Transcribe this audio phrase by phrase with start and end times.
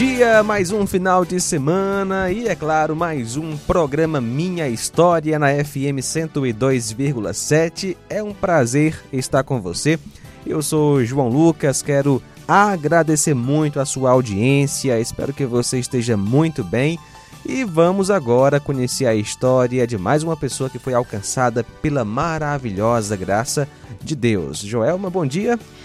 [0.00, 5.48] Dia, mais um final de semana e, é claro, mais um programa Minha História na
[5.48, 7.98] FM 102,7.
[8.08, 9.98] É um prazer estar com você.
[10.46, 16.64] Eu sou João Lucas, quero agradecer muito a sua audiência, espero que você esteja muito
[16.64, 16.98] bem.
[17.44, 23.16] E vamos agora conhecer a história de mais uma pessoa que foi alcançada pela maravilhosa
[23.16, 23.68] graça
[24.02, 24.60] de Deus.
[24.60, 25.58] Joelma, bom dia.
[25.58, 25.79] Bom dia,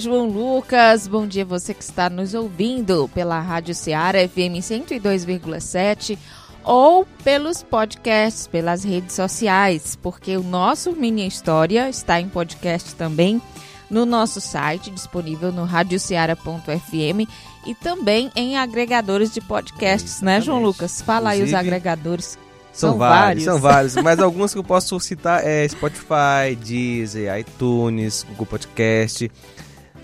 [0.00, 1.06] João Lucas.
[1.06, 6.18] Bom dia você que está nos ouvindo pela Rádio Ceará FM 102,7
[6.64, 13.40] ou pelos podcasts, pelas redes sociais, porque o nosso Mini História está em podcast também
[13.88, 17.30] no nosso site, disponível no radioceara.fm
[17.64, 21.00] e também em agregadores de podcasts, né, João Lucas?
[21.00, 22.36] Fala Inclusive, aí os agregadores
[22.80, 23.94] são, são vários, vários, são vários.
[23.96, 29.30] Mas alguns que eu posso citar é Spotify, Deezer, iTunes, Google Podcast.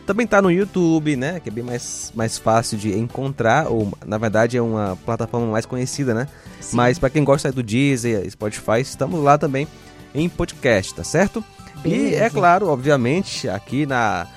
[0.05, 1.41] Também tá no YouTube, né?
[1.41, 5.67] Que é bem mais, mais fácil de encontrar, ou na verdade é uma plataforma mais
[5.67, 6.29] conhecida, né?
[6.61, 6.77] Sim.
[6.77, 9.67] Mas para quem gosta do Deezer, Spotify, estamos lá também
[10.15, 11.45] em podcast, tá certo?
[11.83, 12.03] Beleza.
[12.03, 14.29] E é claro, obviamente, aqui na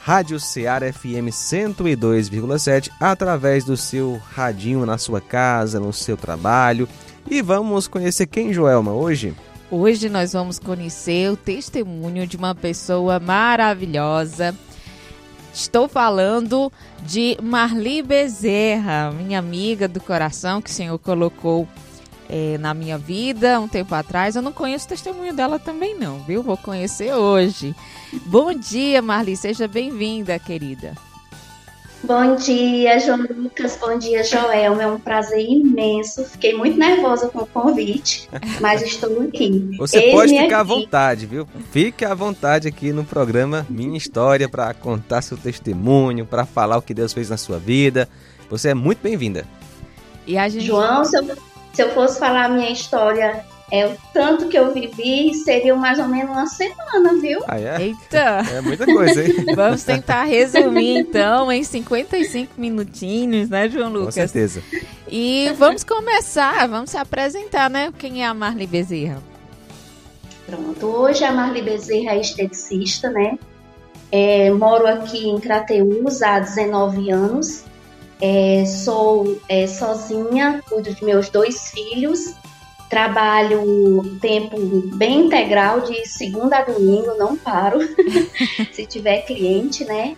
[0.00, 6.88] Rádio Ceará FM 102,7, através do seu radinho na sua casa, no seu trabalho
[7.30, 9.34] e vamos conhecer quem, Joelma, hoje?
[9.70, 14.54] Hoje nós vamos conhecer o testemunho de uma pessoa maravilhosa.
[15.52, 21.68] Estou falando de Marli Bezerra, minha amiga do coração que o Senhor colocou
[22.28, 24.36] é, na minha vida um tempo atrás.
[24.36, 26.42] Eu não conheço o testemunho dela também não, viu?
[26.42, 27.74] Vou conhecer hoje.
[28.26, 30.94] Bom dia, Marli, seja bem-vinda, querida.
[32.02, 33.76] Bom dia, João Lucas.
[33.80, 34.80] Bom dia, Joel.
[34.80, 36.24] É um prazer imenso.
[36.24, 38.28] Fiquei muito nervosa com o convite,
[38.60, 39.76] mas estou aqui.
[39.78, 40.54] Você Eis pode ficar aqui.
[40.54, 41.48] à vontade, viu?
[41.72, 46.82] Fique à vontade aqui no programa Minha História para contar seu testemunho, para falar o
[46.82, 48.08] que Deus fez na sua vida.
[48.48, 49.44] Você é muito bem-vinda.
[50.26, 50.60] Gente...
[50.60, 51.36] João, se eu,
[51.72, 55.98] se eu fosse falar a minha história é, o tanto que eu vivi seria mais
[55.98, 57.40] ou menos uma semana, viu?
[57.46, 57.82] Ah, é?
[57.82, 58.42] Eita!
[58.50, 59.44] É muita coisa, hein?
[59.54, 64.06] Vamos tentar resumir, então, em 55 minutinhos, né, João Lucas?
[64.06, 64.62] Com certeza.
[65.06, 67.92] E vamos começar, vamos se apresentar, né?
[67.98, 69.22] Quem é a Marli Bezerra?
[70.46, 73.38] Pronto, hoje a Marli Bezerra é esteticista, né?
[74.10, 77.64] É, moro aqui em Crateús há 19 anos.
[78.20, 82.34] É, sou é, sozinha, cuido de meus dois filhos
[82.88, 84.56] Trabalho tempo
[84.94, 87.78] bem integral, de segunda a domingo, não paro,
[88.72, 90.16] se tiver cliente, né?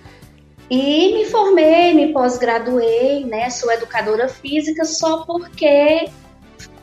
[0.71, 3.51] E me formei, me pós-graduei, né?
[3.51, 6.09] Sou educadora física só porque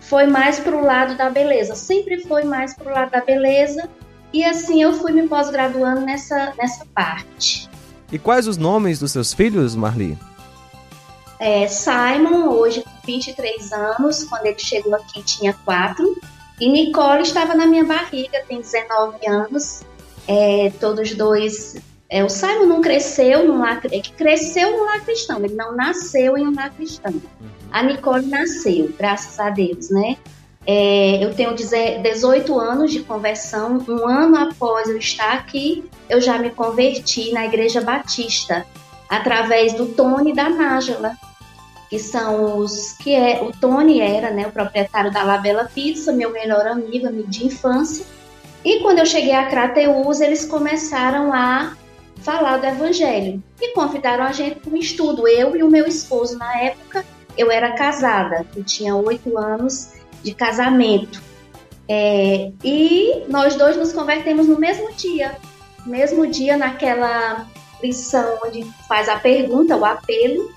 [0.02, 1.74] foi mais para o lado da beleza.
[1.74, 3.90] Sempre foi mais para o lado da beleza.
[4.34, 7.70] E assim eu fui me pós-graduando nessa, nessa parte.
[8.12, 10.18] E quais os nomes dos seus filhos, Marli?
[11.40, 16.16] É, Simon, hoje com 23 anos, quando ele chegou aqui tinha 4.
[16.60, 19.82] E Nicole estava na minha barriga, tem 19 anos.
[20.28, 21.76] É, todos dois.
[22.10, 26.38] É, o Simon não cresceu no lar, é cresceu no lar cristão, ele não nasceu
[26.38, 27.14] em um lar cristão.
[27.72, 30.18] A Nicole nasceu, graças a Deus, né?
[30.66, 33.84] É, eu tenho 18 anos de conversão.
[33.88, 38.66] Um ano após eu estar aqui, eu já me converti na Igreja Batista,
[39.10, 41.18] através do Tony e da Nájila
[41.90, 46.32] que são os que é o Tony era, né, o proprietário da Labela Pizza, meu
[46.32, 48.06] melhor amigo, amigo de infância.
[48.64, 51.76] E quando eu cheguei a Crateus, eles começaram a
[52.18, 55.28] falar do evangelho e convidaram a gente para um estudo.
[55.28, 57.06] Eu e o meu esposo na época,
[57.38, 61.22] eu era casada, eu tinha oito anos de casamento.
[61.88, 65.38] É, e nós dois nos convertemos no mesmo dia,
[65.86, 67.48] mesmo dia naquela
[67.82, 70.52] lição onde faz a pergunta, o apelo,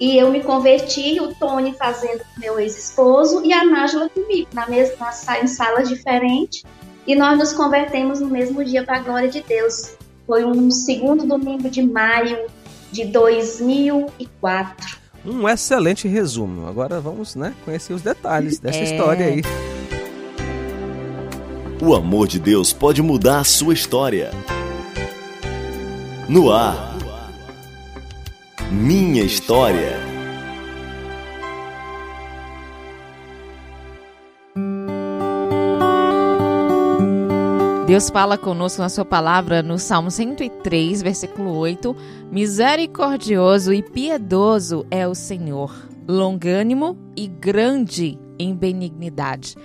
[0.00, 4.68] e eu me converti, o Tony fazendo com meu ex-esposo e a Nájila comigo, na
[4.68, 5.10] mesma
[5.40, 6.64] em salas diferentes.
[7.06, 9.94] E nós nos convertemos no mesmo dia para a glória de Deus.
[10.26, 12.46] Foi um segundo domingo de maio
[12.90, 14.98] de 2004.
[15.24, 16.66] Um excelente resumo.
[16.66, 18.84] Agora vamos, né, conhecer os detalhes dessa é...
[18.84, 19.42] história aí.
[21.80, 24.30] O amor de Deus pode mudar a sua história.
[26.26, 26.96] No ar
[28.72, 29.98] Minha história.
[37.86, 41.94] Deus fala conosco na sua palavra no Salmo 103, versículo 8:
[42.32, 45.76] Misericordioso e piedoso é o Senhor,
[46.08, 49.56] longânimo e grande em benignidade.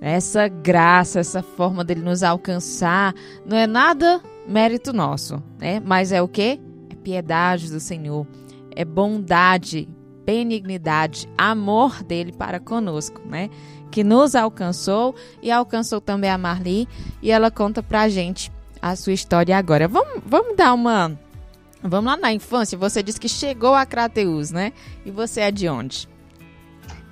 [0.00, 3.14] Essa graça, essa forma dele nos alcançar,
[3.46, 5.80] não é nada mérito nosso, né?
[5.80, 6.60] Mas é o que?
[6.90, 8.26] É piedade do Senhor,
[8.74, 9.88] é bondade,
[10.24, 13.48] benignidade, amor dele para conosco, né?
[13.90, 16.88] Que nos alcançou e alcançou também a Marli
[17.22, 18.52] e ela conta pra gente
[18.82, 19.86] a sua história agora.
[19.86, 21.18] Vamos, vamos dar uma.
[21.82, 22.76] Vamos lá na infância.
[22.76, 24.72] Você disse que chegou a Crateus, né?
[25.04, 26.08] E você é de onde?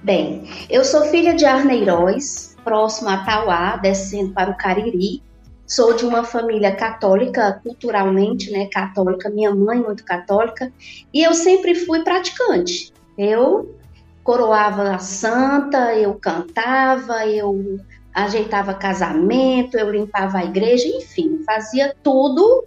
[0.02, 5.22] Bem, eu sou filha de Arneiroz, próximo a Tauá, descendo para o Cariri.
[5.68, 10.72] Sou de uma família católica, culturalmente, né, católica, minha mãe muito católica,
[11.12, 12.92] e eu sempre fui praticante.
[13.18, 13.76] Eu
[14.24, 17.78] coroava a santa, eu cantava, eu
[18.14, 22.64] ajeitava casamento, eu limpava a igreja, enfim, fazia tudo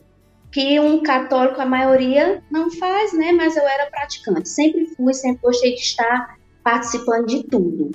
[0.51, 3.31] que um católico, a maioria, não faz, né?
[3.31, 7.91] Mas eu era praticante, sempre fui, sempre gostei de estar participando de tudo.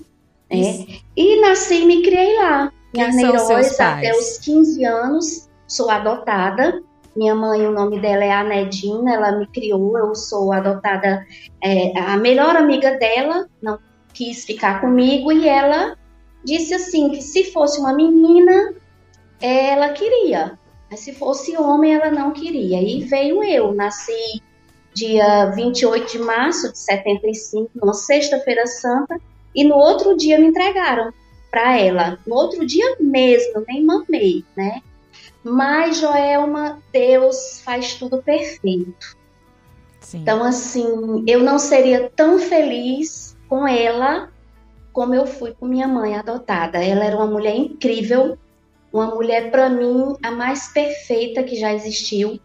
[0.50, 0.87] Né?
[1.17, 2.73] E nasci e me criei lá.
[2.93, 6.83] Quem Arneiroz, até os 15 anos, sou adotada.
[7.15, 11.27] Minha mãe, o nome dela é Anedina, ela me criou, eu sou adotada,
[11.62, 13.79] é, a melhor amiga dela, não
[14.12, 15.97] quis ficar comigo, e ela
[16.44, 18.75] disse assim, que se fosse uma menina,
[19.41, 20.59] ela queria,
[20.91, 22.82] mas se fosse homem, ela não queria.
[22.82, 24.43] E veio eu, nasci
[24.93, 29.19] dia 28 de março de 75, numa sexta-feira santa,
[29.55, 31.11] e no outro dia me entregaram
[31.56, 32.19] para ela.
[32.26, 34.82] No outro dia mesmo, nem mamei, né?
[35.43, 39.17] Mas Joelma, Deus faz tudo perfeito.
[40.00, 40.19] Sim.
[40.19, 44.31] Então, assim, eu não seria tão feliz com ela
[44.93, 46.85] como eu fui com minha mãe adotada.
[46.85, 48.37] Ela era uma mulher incrível,
[48.93, 52.38] uma mulher, para mim, a mais perfeita que já existiu.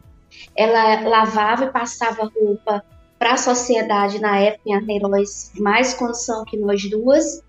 [0.55, 2.81] Ela lavava e passava roupa
[3.19, 7.43] para a sociedade na época em Arneiroz mais condição que nós duas.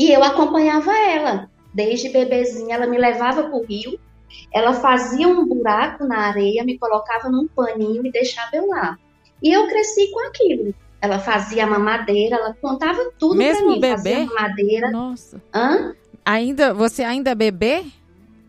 [0.00, 1.50] E eu acompanhava ela.
[1.74, 4.00] Desde bebezinha, ela me levava para o rio,
[4.50, 8.96] ela fazia um buraco na areia, me colocava num paninho e deixava eu lá.
[9.42, 10.74] E eu cresci com aquilo.
[11.02, 13.78] Ela fazia mamadeira, ela contava tudo para mim.
[13.78, 14.24] Mesmo bebê?
[14.24, 14.90] mamadeira.
[14.90, 15.42] Nossa.
[15.54, 15.94] Hã?
[16.24, 17.84] Ainda, você ainda é bebê?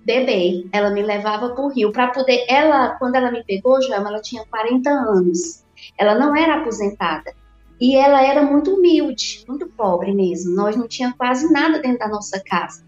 [0.06, 0.65] Bebê.
[0.71, 2.45] Ela me levava para o rio para poder.
[2.47, 5.65] Ela, quando ela me pegou, Joelma, ela tinha 40 anos.
[5.97, 7.33] Ela não era aposentada.
[7.81, 10.54] E ela era muito humilde, muito pobre mesmo.
[10.54, 12.86] Nós não tinha quase nada dentro da nossa casa.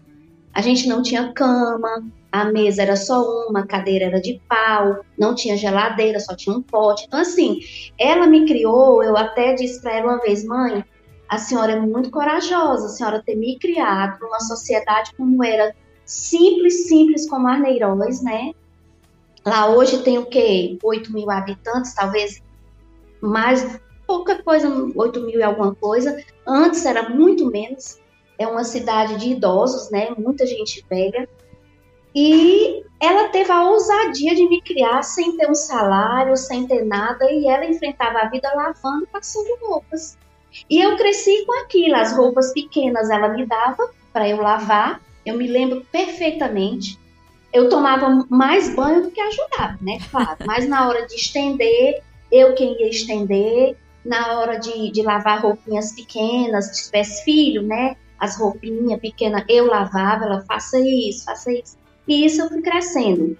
[0.52, 5.04] A gente não tinha cama, a mesa era só uma, a cadeira era de pau,
[5.18, 7.06] não tinha geladeira, só tinha um pote.
[7.08, 7.58] Então, assim,
[7.98, 10.84] ela me criou, eu até disse para ela uma vez, mãe,
[11.28, 15.74] a senhora é muito corajosa, a senhora ter me criado numa sociedade como era
[16.04, 18.52] simples, simples como Arneiroz, né?
[19.44, 20.78] Lá hoje tem o quê?
[20.80, 22.40] 8 mil habitantes, talvez
[23.20, 26.22] mais pouca coisa, 8 mil e alguma coisa.
[26.46, 28.00] Antes era muito menos.
[28.38, 30.08] É uma cidade de idosos, né?
[30.18, 31.28] Muita gente velha.
[32.14, 37.30] E ela teve a ousadia de me criar sem ter um salário, sem ter nada,
[37.30, 40.16] e ela enfrentava a vida lavando, passando roupas.
[40.70, 45.36] E eu cresci com aquilo, as roupas pequenas ela me dava para eu lavar, eu
[45.36, 46.98] me lembro perfeitamente.
[47.52, 49.98] Eu tomava mais banho do que ajudava, né?
[50.10, 55.40] Claro, mas na hora de estender, eu quem ia estender, na hora de, de lavar
[55.40, 57.96] roupinhas pequenas, de espécie filho, né?
[58.18, 61.78] As roupinhas pequenas, eu lavava, ela faça isso, faça isso.
[62.06, 63.36] E isso eu fui crescendo.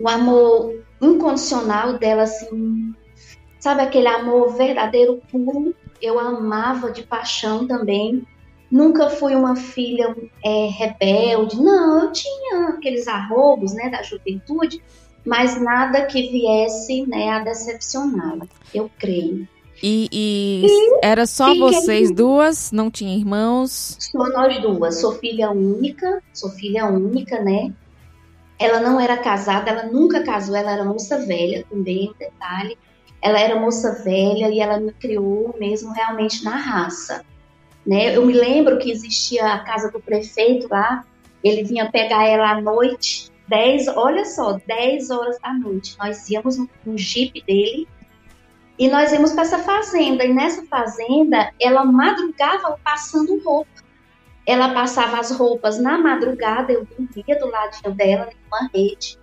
[0.00, 2.92] O amor incondicional dela, assim,
[3.58, 8.26] sabe aquele amor verdadeiro, puro, eu amava de paixão também.
[8.70, 14.82] Nunca fui uma filha é, rebelde, não, eu tinha aqueles arrobos, né, da juventude,
[15.24, 19.48] mas nada que viesse né, a decepcioná-la, eu creio.
[19.82, 22.72] E, e, e era só vocês duas?
[22.72, 23.96] Não tinha irmãos?
[23.98, 25.00] Só nós duas.
[25.00, 27.72] Sou filha única, sou filha única, né?
[28.58, 32.76] Ela não era casada, ela nunca casou, ela era moça velha também, detalhe.
[33.22, 37.24] Ela era moça velha e ela me criou mesmo realmente na raça.
[37.86, 38.16] Né?
[38.16, 41.04] Eu me lembro que existia a casa do prefeito lá,
[41.42, 45.96] ele vinha pegar ela à noite 10, olha só, 10 horas da noite.
[45.98, 47.88] Nós íamos no, no jeep dele
[48.78, 50.24] e nós íamos para essa fazenda.
[50.24, 53.70] E nessa fazenda, ela madrugava passando roupa.
[54.46, 59.18] Ela passava as roupas na madrugada, eu dormia do ladinho dela, numa rede.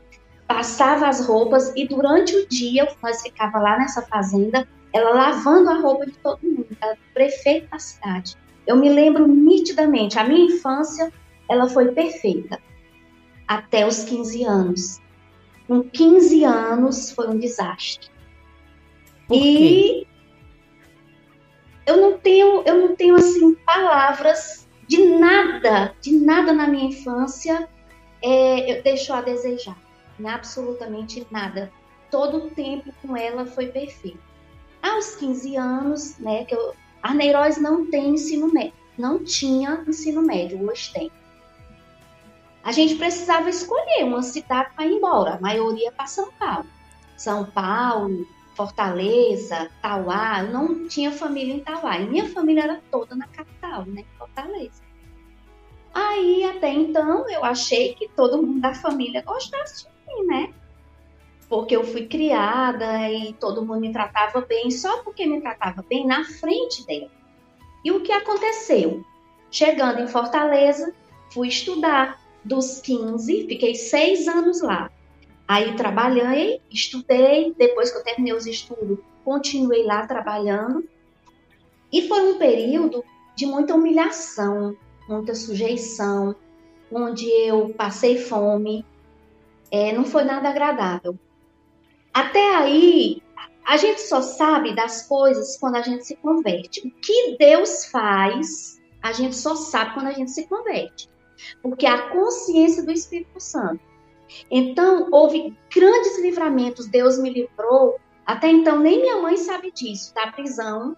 [0.47, 5.79] Passava as roupas e durante o dia, nós ficava lá nessa fazenda, ela lavando a
[5.79, 8.35] roupa de todo mundo, ela prefeita da cidade.
[8.67, 11.11] Eu me lembro nitidamente, a minha infância,
[11.49, 12.59] ela foi perfeita
[13.47, 15.01] até os 15 anos.
[15.67, 18.14] Com 15 anos foi um desastre.
[19.27, 20.07] Por e
[21.85, 27.67] eu não tenho, eu não tenho assim palavras de nada, de nada na minha infância
[28.21, 29.77] é, deixou a desejar.
[30.23, 31.71] Absolutamente nada.
[32.09, 34.19] Todo o tempo com ela foi perfeito.
[34.81, 40.63] Aos 15 anos, né, que eu, Arneiroz não tem ensino médio, não tinha ensino médio,
[40.67, 41.11] hoje tem.
[42.63, 46.65] A gente precisava escolher uma cidade para ir embora, a maioria para São Paulo.
[47.17, 48.25] São Paulo,
[48.55, 53.85] Fortaleza, Tauá, eu não tinha família em Tauá, e minha família era toda na capital,
[53.85, 54.81] né, Fortaleza.
[55.93, 60.53] Aí, até então, eu achei que todo mundo da família gostasse de mim, né?
[61.47, 66.05] Porque eu fui criada e todo mundo me tratava bem, só porque me tratava bem
[66.05, 67.11] na frente dela.
[67.83, 69.05] E o que aconteceu?
[69.51, 70.93] Chegando em Fortaleza,
[71.31, 74.91] fui estudar dos 15, fiquei seis anos lá.
[75.47, 80.87] Aí trabalhei, estudei, depois que eu terminei os estudos, continuei lá trabalhando.
[81.91, 83.03] E foi um período
[83.35, 84.75] de muita humilhação,
[85.07, 86.35] muita sujeição,
[86.91, 88.83] onde eu passei fome.
[89.71, 91.17] É, não foi nada agradável.
[92.13, 93.21] Até aí,
[93.65, 96.87] a gente só sabe das coisas quando a gente se converte.
[96.87, 101.09] O que Deus faz, a gente só sabe quando a gente se converte.
[101.61, 103.81] Porque a consciência do Espírito Santo
[104.49, 107.99] então, houve grandes livramentos, Deus me livrou.
[108.25, 110.95] Até então, nem minha mãe sabe disso, da prisão,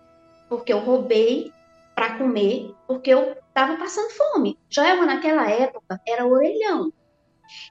[0.50, 1.52] porque eu roubei
[1.96, 4.58] para comer, porque eu estava passando fome.
[4.70, 6.94] Joelma, naquela época, era orelhão.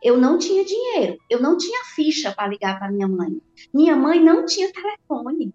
[0.02, 3.40] Eu não tinha dinheiro, eu não tinha ficha para ligar para minha mãe.
[3.72, 5.54] Minha mãe não tinha telefone.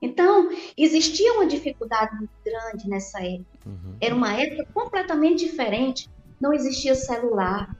[0.00, 3.58] Então, existia uma dificuldade muito grande nessa época.
[3.64, 3.96] Uhum.
[4.00, 6.10] Era uma época completamente diferente.
[6.40, 7.76] Não existia celular,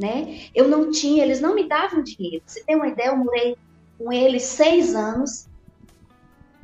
[0.00, 0.46] né?
[0.54, 2.42] Eu não tinha, eles não me davam dinheiro.
[2.46, 3.56] Você tem uma ideia, eu morei
[3.98, 5.46] com eles seis anos.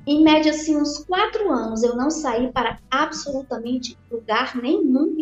[0.07, 5.19] Em média, assim, uns quatro anos, eu não saí para absolutamente lugar nenhum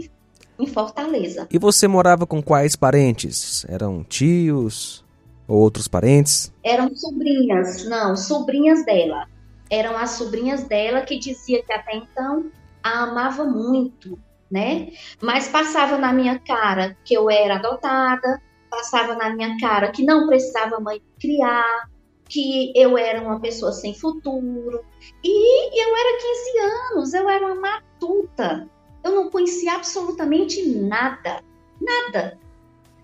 [0.59, 1.49] em Fortaleza.
[1.51, 3.65] E você morava com quais parentes?
[3.69, 5.05] Eram tios
[5.49, 6.53] ou outros parentes?
[6.63, 9.27] Eram sobrinhas, não, sobrinhas dela.
[9.71, 12.51] Eram as sobrinhas dela que dizia que até então
[12.83, 14.19] a amava muito,
[14.55, 14.93] né?
[15.21, 20.29] Mas passava na minha cara que eu era adotada, passava na minha cara que não
[20.29, 21.91] precisava mãe criar,
[22.29, 24.85] que eu era uma pessoa sem futuro.
[25.25, 28.71] E eu era 15 anos, eu era uma matuta.
[29.03, 31.43] Eu não conhecia absolutamente nada,
[31.81, 32.39] nada.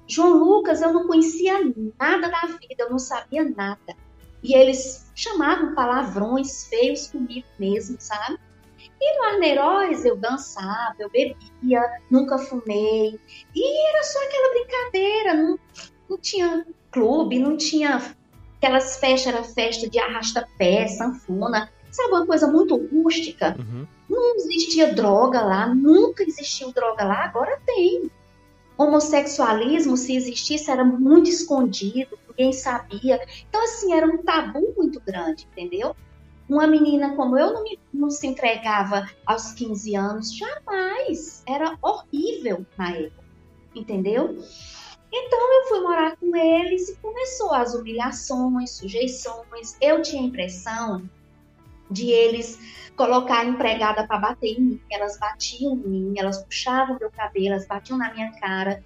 [0.07, 1.55] João Lucas, eu não conhecia
[1.99, 3.97] nada da vida, eu não sabia nada.
[4.41, 8.39] E eles chamavam palavrões feios comigo mesmo, sabe?
[9.01, 13.19] E no Arneiroz eu dançava, eu bebia, nunca fumei.
[13.55, 15.59] E era só aquela brincadeira, não,
[16.09, 18.15] não tinha clube, não tinha
[18.59, 23.57] aquelas festas, era festa de arrasta-pé, sanfona, sabe, uma coisa muito rústica.
[23.59, 23.87] Uhum.
[24.09, 28.11] Não existia droga lá, nunca existiu droga lá, agora tem.
[28.77, 33.21] Homossexualismo, se existisse, era muito escondido, ninguém sabia.
[33.49, 35.95] Então, assim, era um tabu muito grande, entendeu?
[36.51, 41.45] Uma menina como eu não, me, não se entregava aos 15 anos, jamais.
[41.47, 43.25] Era horrível na época,
[43.73, 44.37] entendeu?
[45.13, 49.77] Então eu fui morar com eles e começou as humilhações, sujeições.
[49.81, 51.09] Eu tinha a impressão
[51.89, 52.59] de eles
[52.97, 54.81] colocar empregada para bater em mim.
[54.91, 58.83] Elas batiam em mim, elas puxavam meu cabelo, elas batiam na minha cara.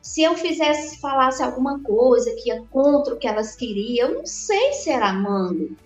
[0.00, 4.26] Se eu fizesse, falasse alguma coisa que ia contra o que elas queriam, eu não
[4.26, 5.76] sei se era amando,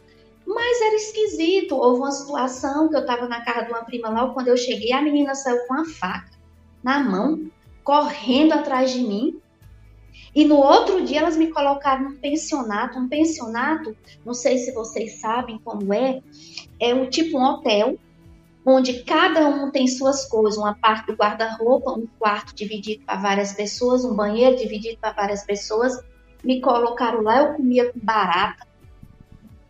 [0.54, 1.76] mas era esquisito.
[1.76, 4.92] Houve uma situação que eu estava na casa de uma prima logo quando eu cheguei,
[4.92, 6.30] a menina saiu com uma faca
[6.82, 7.50] na mão,
[7.84, 9.40] correndo atrás de mim.
[10.34, 12.98] E no outro dia elas me colocaram num pensionato.
[12.98, 16.20] Um pensionato, não sei se vocês sabem como é,
[16.80, 17.98] é um tipo um hotel,
[18.64, 23.52] onde cada um tem suas coisas, uma parte do guarda-roupa, um quarto dividido para várias
[23.52, 25.92] pessoas, um banheiro dividido para várias pessoas.
[26.42, 28.66] Me colocaram lá, eu comia com barata,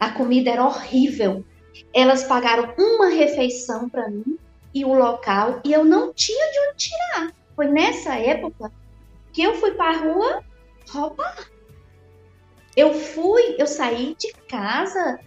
[0.03, 1.45] a comida era horrível.
[1.95, 4.37] Elas pagaram uma refeição para mim
[4.75, 7.33] e o local e eu não tinha de onde tirar.
[7.55, 8.73] Foi nessa época
[9.33, 10.45] que eu fui para a rua
[10.91, 11.49] roubar.
[12.77, 15.21] Eu fui, eu saí de casa,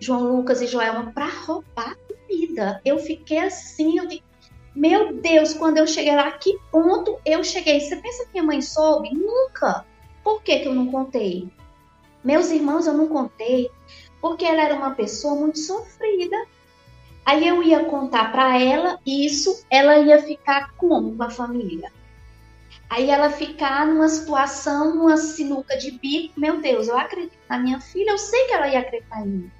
[0.00, 2.80] João Lucas e Joelma, para roubar comida.
[2.82, 4.24] Eu fiquei assim, eu digo,
[4.74, 7.78] meu Deus, quando eu cheguei lá, que ponto eu cheguei?
[7.78, 9.14] Você pensa que minha mãe soube?
[9.14, 9.84] Nunca.
[10.22, 11.52] Por que, que eu não contei?
[12.24, 13.70] Meus irmãos eu não contei,
[14.24, 16.46] porque ela era uma pessoa muito sofrida.
[17.26, 21.92] Aí eu ia contar para ela isso, ela ia ficar como com a família?
[22.88, 27.78] Aí ela ficar numa situação, numa sinuca de bico, meu Deus, eu acredito na minha
[27.82, 29.50] filha, eu sei que ela ia acreditar em mim.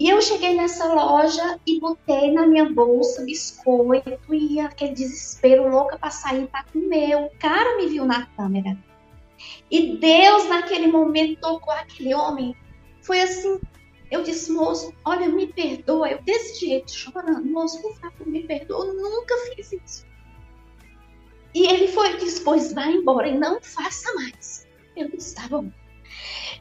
[0.00, 5.96] E eu cheguei nessa loja e botei na minha bolsa biscoito e aquele desespero louca
[5.96, 7.14] para sair para comer.
[7.18, 8.76] O cara me viu na câmera.
[9.70, 12.56] E Deus, naquele momento, tocou aquele homem.
[13.04, 13.60] Foi assim.
[14.10, 16.10] Eu disse, moço, olha, me perdoa.
[16.10, 17.44] Eu desse jeito, chorando.
[17.44, 18.86] Moço, por favor, me perdoa.
[18.86, 20.06] Eu nunca fiz isso.
[21.54, 24.66] E ele foi disse, pois vai embora e não faça mais.
[24.96, 25.70] Eu disse, tá bom.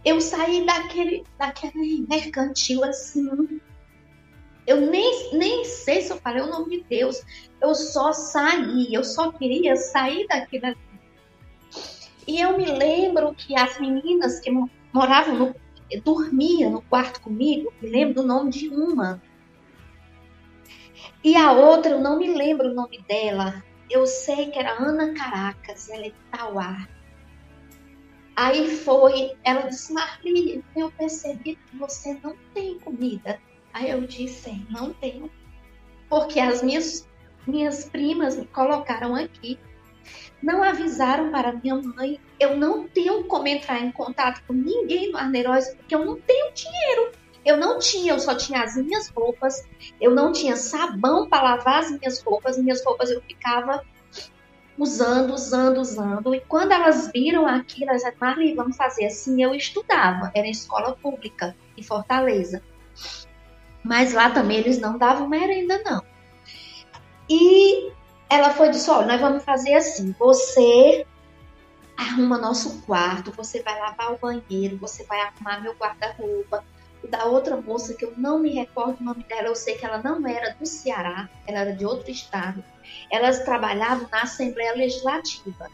[0.05, 3.61] Eu saí daquele, daquele mercantil assim.
[4.65, 7.21] Eu nem, nem sei se eu falei o nome de Deus.
[7.61, 10.75] Eu só saí, eu só queria sair daquilo.
[12.27, 14.51] E eu me lembro que as meninas que
[14.93, 15.62] moravam no.
[16.01, 19.21] Dormiam no quarto comigo, me lembro do nome de uma.
[21.23, 23.63] E a outra, eu não me lembro o nome dela.
[23.89, 26.87] Eu sei que era Ana Caracas, ela é de Tauá.
[28.35, 33.39] Aí foi, ela disse, Marli, eu percebi que você não tem comida.
[33.71, 35.29] Aí eu disse, não tenho.
[36.09, 37.07] Porque as minhas,
[37.45, 39.59] minhas primas me colocaram aqui.
[40.41, 42.19] Não avisaram para minha mãe.
[42.43, 46.53] Eu não tenho como entrar em contato com ninguém no Arneiroz, porque eu não tenho
[46.53, 47.11] dinheiro.
[47.45, 49.65] Eu não tinha, eu só tinha as minhas roupas.
[49.99, 52.57] Eu não tinha sabão para lavar as minhas roupas.
[52.57, 53.81] Minhas roupas eu ficava
[54.77, 56.35] usando, usando, usando.
[56.35, 59.41] E quando elas viram aquilo, elas disseram, Marli, vamos fazer assim.
[59.41, 62.61] Eu estudava, era em escola pública, em Fortaleza.
[63.83, 66.03] Mas lá também eles não davam merenda, não.
[67.29, 67.91] E
[68.29, 71.05] ela foi disse, olha, nós vamos fazer assim, você
[71.97, 76.63] arruma nosso quarto, você vai lavar o banheiro, você vai arrumar meu guarda-roupa,
[77.09, 80.01] da outra moça, que eu não me recordo o nome dela, eu sei que ela
[80.01, 82.63] não era do Ceará, ela era de outro estado.
[83.11, 85.69] Elas trabalhavam na Assembleia Legislativa.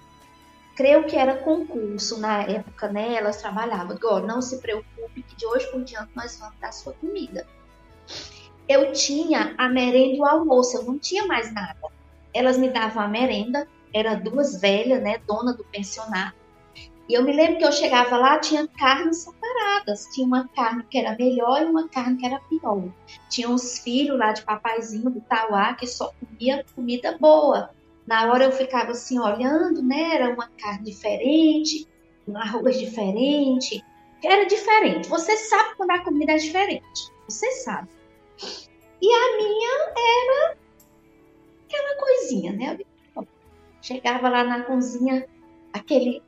[0.76, 3.16] Creio que era concurso na época, né?
[3.16, 3.96] Elas trabalhavam.
[3.96, 7.46] Agora, não se preocupe que de hoje por diante nós vamos dar sua comida.
[8.68, 11.80] Eu tinha a merenda e o almoço, eu não tinha mais nada.
[12.34, 15.20] Elas me davam a merenda, eram duas velhas, né?
[15.28, 16.40] Dona do pensionato
[17.10, 20.06] e eu me lembro que eu chegava lá, tinha carnes separadas.
[20.14, 22.84] Tinha uma carne que era melhor e uma carne que era pior.
[23.28, 27.72] Tinha uns filhos lá de papaizinho do Tauá que só comia comida boa.
[28.06, 30.14] Na hora eu ficava assim olhando, né?
[30.14, 31.88] Era uma carne diferente,
[32.28, 33.84] um arroz diferente.
[34.24, 35.10] Era diferente.
[35.10, 37.12] Você sabe quando a comida é diferente.
[37.28, 37.90] Você sabe.
[39.02, 40.58] E a minha era
[41.66, 42.78] aquela coisinha, né?
[43.82, 45.28] Chegava lá na cozinha,
[45.74, 46.22] aquele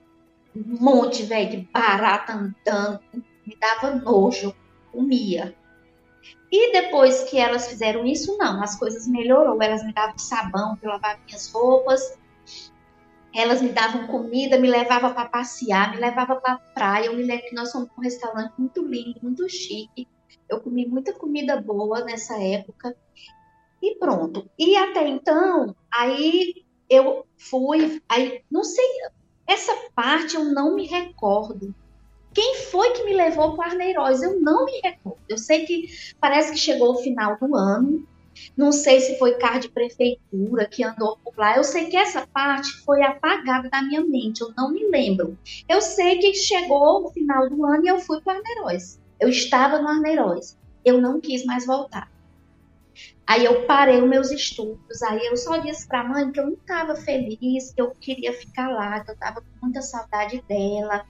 [0.56, 3.00] monte, velho, de barata andando,
[3.46, 4.56] me dava nojo,
[4.92, 5.56] comia.
[6.52, 9.62] E depois que elas fizeram isso, não, as coisas melhorou.
[9.62, 12.18] Elas me davam sabão para lavar minhas roupas,
[13.34, 17.06] elas me davam comida, me levavam para passear, me levavam para praia.
[17.06, 20.08] Eu me lembro que nós fomos para um restaurante muito lindo, muito chique.
[20.50, 22.96] Eu comi muita comida boa nessa época.
[23.82, 24.50] E pronto.
[24.60, 26.61] E até então, aí
[26.92, 28.86] eu fui, aí não sei,
[29.48, 31.74] essa parte eu não me recordo.
[32.34, 34.22] Quem foi que me levou para Arneiroz?
[34.22, 35.20] Eu não me recordo.
[35.28, 35.88] Eu sei que
[36.20, 38.06] parece que chegou o final do ano.
[38.56, 41.58] Não sei se foi carro de prefeitura que andou por lá.
[41.58, 44.42] Eu sei que essa parte foi apagada da minha mente.
[44.42, 45.38] Eu não me lembro.
[45.68, 49.00] Eu sei que chegou o final do ano e eu fui para Arneiroz.
[49.20, 50.58] Eu estava no Arneiroz.
[50.84, 52.11] Eu não quis mais voltar.
[53.32, 56.48] Aí eu parei os meus estudos, aí eu só disse para a mãe que eu
[56.48, 61.06] não estava feliz, que eu queria ficar lá, que eu estava com muita saudade dela.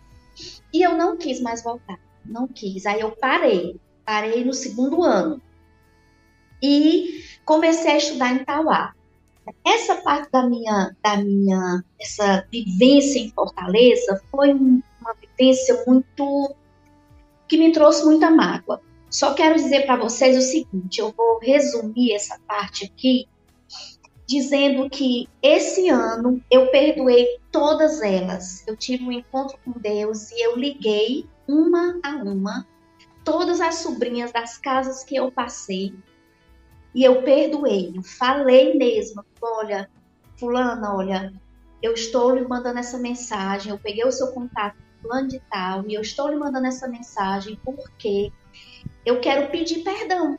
[0.71, 2.86] E eu não quis mais voltar, não quis.
[2.86, 5.41] Aí eu parei, parei no segundo ano.
[6.62, 8.93] E comecei a estudar em Tauá.
[9.65, 16.56] Essa parte da minha, da minha, essa vivência em Fortaleza foi uma vivência muito
[17.47, 18.80] que me trouxe muita mágoa
[19.12, 23.28] só quero dizer para vocês o seguinte: eu vou resumir essa parte aqui,
[24.26, 28.65] dizendo que esse ano eu perdoei todas elas.
[28.65, 32.65] Eu tive um encontro com Deus e eu liguei uma a uma
[33.24, 35.93] todas as sobrinhas das casas que eu passei
[36.95, 37.91] e eu perdoei.
[37.93, 39.89] Eu falei mesmo: olha,
[40.38, 41.34] Fulana, olha,
[41.82, 43.71] eu estou lhe mandando essa mensagem.
[43.71, 47.60] Eu peguei o seu contato, plano de tal, e eu estou lhe mandando essa mensagem
[47.63, 48.32] porque
[49.05, 50.37] eu quero pedir perdão.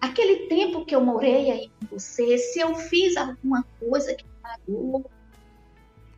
[0.00, 5.10] Aquele tempo que eu morei aí com você, se eu fiz alguma coisa que magoou,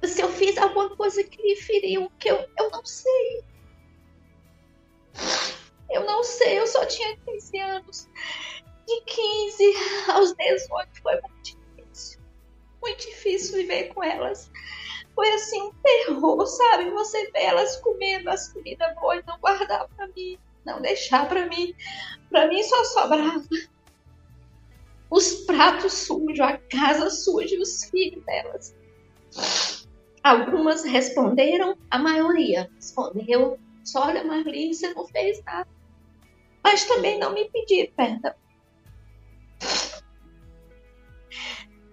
[0.04, 3.44] se eu fiz alguma coisa que lhe feriu, que eu, eu não sei.
[6.16, 8.08] não sei, eu só tinha 15 anos.
[8.86, 9.74] De 15
[10.12, 12.20] aos 18 foi muito difícil.
[12.80, 14.50] Muito difícil viver com elas.
[15.14, 16.90] Foi assim um terror, sabe?
[16.90, 21.46] Você vê elas comendo as comidas boas e não guardar para mim, não deixar para
[21.46, 21.74] mim.
[22.28, 23.42] Para mim só sobrava
[25.08, 28.76] os pratos sujos, a casa suja e os filhos delas.
[30.22, 35.68] Algumas responderam, a maioria respondeu: só olha, Marli, você não fez nada.
[36.62, 38.34] Mas também não me pediram perdão.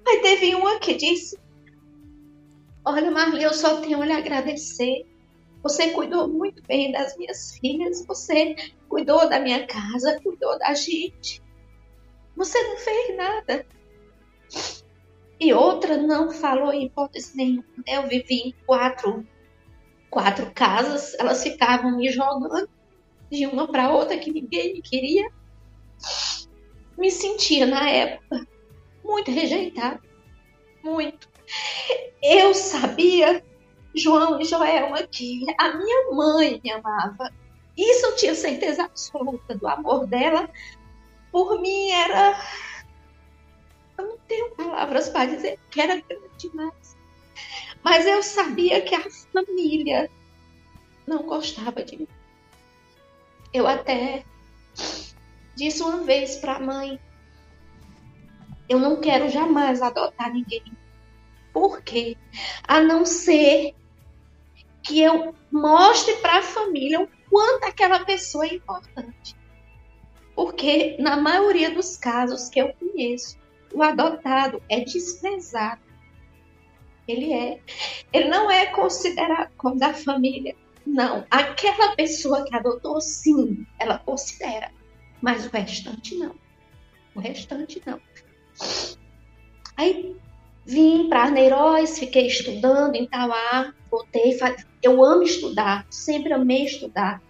[0.07, 1.37] Aí teve uma que disse:
[2.83, 5.05] Olha, Marli, eu só tenho a lhe agradecer.
[5.63, 8.53] Você cuidou muito bem das minhas filhas, você
[8.89, 11.41] cuidou da minha casa, cuidou da gente.
[12.35, 13.65] Você não fez nada.
[15.39, 17.63] E outra não falou em hipótese nenhuma.
[17.87, 19.25] Eu vivi em quatro,
[20.09, 22.69] quatro casas, elas ficavam me jogando
[23.31, 25.31] de uma para outra que ninguém me queria.
[26.97, 28.45] Me sentia na época
[29.03, 30.01] muito rejeitada.
[30.83, 31.29] Muito.
[32.21, 33.43] Eu sabia,
[33.95, 37.31] João e Joelma, que a minha mãe me amava.
[37.77, 40.49] Isso eu tinha certeza absoluta do amor dela,
[41.31, 42.39] por mim era.
[43.97, 46.97] Eu não tenho palavras para dizer que era grande demais.
[47.83, 50.09] Mas eu sabia que a família
[51.05, 52.07] não gostava de mim.
[53.51, 54.23] Eu até
[55.55, 56.99] disse uma vez para a mãe:
[58.67, 60.63] eu não quero jamais adotar ninguém.
[61.51, 62.17] Por quê?
[62.67, 63.75] A não ser
[64.83, 69.35] que eu mostre para a família o quanto aquela pessoa é importante.
[70.35, 73.37] Porque na maioria dos casos que eu conheço,
[73.73, 75.81] o adotado é desprezado.
[77.07, 77.59] Ele é.
[78.11, 80.55] Ele não é considerado como da família.
[80.85, 81.25] Não.
[81.29, 84.71] Aquela pessoa que adotou, sim, ela considera.
[85.21, 86.35] Mas o restante não.
[87.15, 87.99] O restante não.
[89.77, 90.15] Aí
[90.65, 94.37] vim para Arneiroz, fiquei estudando em Tauá, voltei.
[94.81, 97.21] Eu amo estudar, sempre amei estudar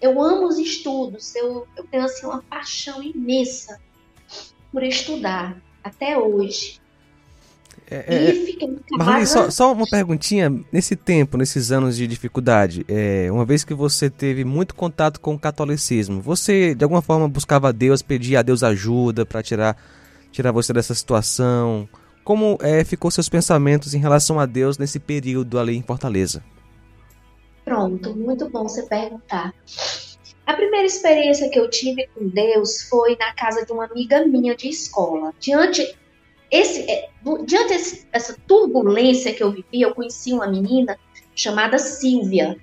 [0.00, 3.78] eu amo os estudos, eu, eu tenho assim, uma paixão imensa
[4.72, 6.80] por estudar, até hoje.
[7.88, 8.96] É, é, é.
[8.98, 10.52] Marlene, só, só, uma perguntinha.
[10.72, 15.34] Nesse tempo, nesses anos de dificuldade, é, uma vez que você teve muito contato com
[15.34, 19.76] o catolicismo, você de alguma forma buscava a Deus, pedia a Deus ajuda para tirar,
[20.32, 21.88] tirar você dessa situação?
[22.26, 26.42] Como é, ficou seus pensamentos em relação a Deus nesse período ali em Fortaleza?
[27.64, 29.54] Pronto, muito bom você perguntar.
[30.44, 34.56] A primeira experiência que eu tive com Deus foi na casa de uma amiga minha
[34.56, 35.32] de escola.
[35.38, 35.96] Diante
[36.50, 37.08] esse, é,
[37.44, 40.98] diante dessa turbulência que eu vivi, eu conheci uma menina
[41.32, 42.56] chamada Silvia.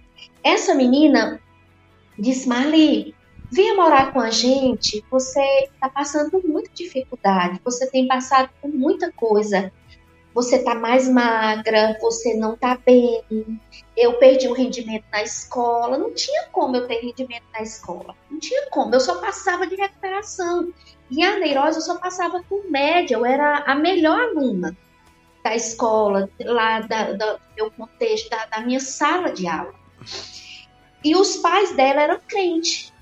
[0.43, 1.39] Essa menina
[2.19, 3.15] disse: Marli,
[3.53, 5.03] venha morar com a gente.
[5.11, 5.41] Você
[5.73, 9.71] está passando muita dificuldade, você tem passado por muita coisa
[10.33, 13.23] você está mais magra, você não está bem.
[13.95, 15.97] Eu perdi o rendimento na escola.
[15.97, 18.15] Não tinha como eu ter rendimento na escola.
[18.29, 18.95] Não tinha como.
[18.95, 20.73] Eu só passava de recuperação.
[21.11, 23.15] E a neurose eu só passava por média.
[23.15, 24.75] Eu era a melhor aluna
[25.43, 29.75] da escola, lá da, da, do meu contexto, da, da minha sala de aula.
[31.03, 32.92] E os pais dela eram crentes.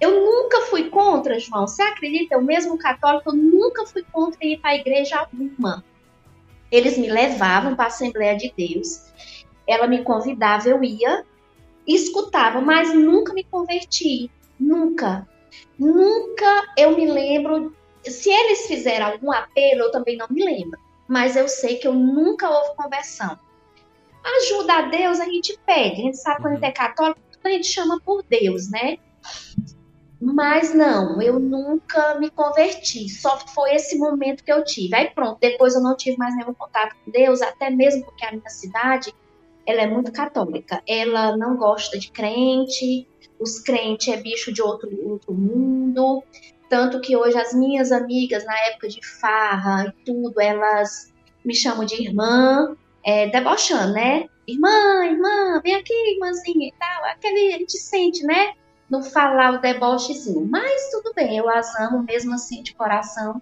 [0.00, 1.66] Eu nunca fui contra, João.
[1.66, 2.34] Você acredita?
[2.34, 5.84] Eu mesmo católico, eu nunca fui contra ir para a igreja alguma.
[6.70, 9.06] Eles me levavam para a Assembleia de Deus.
[9.66, 11.24] Ela me convidava, eu ia,
[11.86, 14.30] escutava, mas nunca me converti.
[14.58, 15.26] Nunca.
[15.78, 17.74] Nunca eu me lembro.
[18.04, 20.78] Se eles fizeram algum apelo, eu também não me lembro.
[21.08, 23.38] Mas eu sei que eu nunca houve conversão.
[24.24, 26.00] Ajuda a Deus a gente pede.
[26.00, 28.98] A gente sabe quando a gente é católico, a gente chama por Deus, né?
[30.20, 33.08] Mas não, eu nunca me converti.
[33.08, 34.94] Só foi esse momento que eu tive.
[34.94, 38.32] Aí pronto, depois eu não tive mais nenhum contato com Deus, até mesmo porque a
[38.32, 39.12] minha cidade,
[39.66, 40.82] ela é muito católica.
[40.86, 43.06] Ela não gosta de crente,
[43.38, 46.22] os crentes é bicho de outro, outro mundo.
[46.68, 51.12] Tanto que hoje as minhas amigas, na época de farra e tudo, elas
[51.44, 54.28] me chamam de irmã, é, debochando, né?
[54.48, 57.04] Irmã, irmã, vem aqui, irmãzinha e tal.
[57.04, 58.54] Aquele, a gente sente, né?
[58.88, 60.46] No falar o debochezinho.
[60.46, 63.40] Mas tudo bem, eu as amo mesmo assim de coração.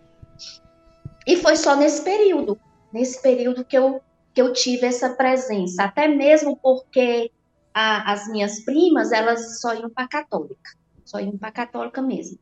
[1.27, 2.59] E foi só nesse período,
[2.93, 4.01] nesse período que eu,
[4.33, 5.85] que eu tive essa presença.
[5.85, 7.31] Até mesmo porque
[7.73, 10.71] a, as minhas primas, elas só iam para católica.
[11.05, 12.39] Só iam para católica mesmo.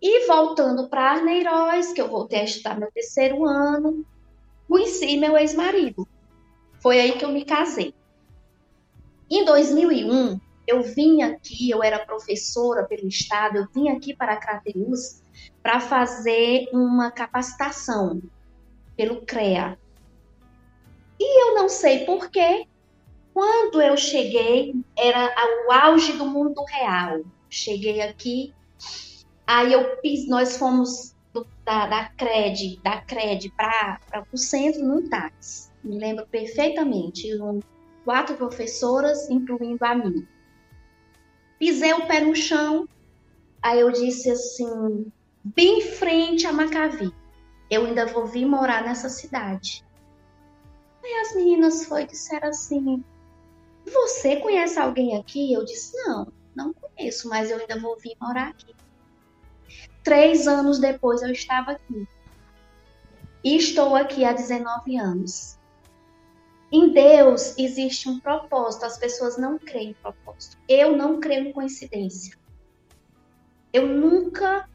[0.00, 4.04] E voltando para Arneiroz, que eu voltei a estudar meu terceiro ano,
[4.68, 6.06] conheci meu ex-marido.
[6.80, 7.94] Foi aí que eu me casei.
[9.30, 15.22] Em 2001, eu vim aqui, eu era professora pelo Estado, eu vim aqui para Crateus
[15.62, 18.22] para fazer uma capacitação
[18.96, 19.78] pelo CREA.
[21.18, 22.66] E eu não sei porquê,
[23.32, 25.34] quando eu cheguei, era
[25.66, 27.22] o auge do mundo real.
[27.48, 28.54] Cheguei aqui,
[29.46, 29.98] aí eu
[30.28, 33.98] nós fomos do, da, da CRED, da CRED para
[34.32, 35.70] o centro no táxi.
[35.82, 37.34] Me lembro perfeitamente.
[37.40, 37.60] Um,
[38.04, 40.26] quatro professoras, incluindo a mim.
[41.62, 42.88] Pisei o pé no chão,
[43.62, 45.06] aí eu disse assim,
[45.44, 47.14] bem em frente a Macavi,
[47.70, 49.84] eu ainda vou vir morar nessa cidade.
[51.04, 53.04] Aí as meninas foi disseram assim,
[53.86, 55.52] você conhece alguém aqui?
[55.52, 58.74] Eu disse, não, não conheço, mas eu ainda vou vir morar aqui.
[60.02, 62.08] Três anos depois eu estava aqui.
[63.44, 65.56] E estou aqui há 19 anos.
[66.72, 70.56] Em Deus existe um propósito, as pessoas não creem em propósito.
[70.66, 72.34] Eu não creio em coincidência.
[73.70, 74.66] Eu nunca,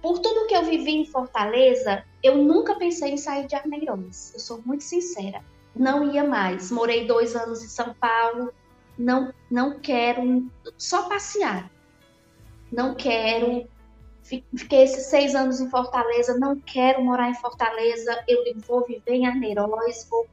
[0.00, 4.34] por tudo que eu vivi em Fortaleza, eu nunca pensei em sair de Armeiroz.
[4.34, 5.42] Eu sou muito sincera.
[5.74, 6.70] Não ia mais.
[6.70, 8.52] Morei dois anos em São Paulo.
[8.96, 11.68] Não, não quero só passear.
[12.70, 13.68] Não quero.
[14.22, 16.38] Fiquei esses seis anos em Fortaleza.
[16.38, 18.24] Não quero morar em Fortaleza.
[18.28, 20.06] Eu vou viver em Armeiroz.
[20.08, 20.26] Vou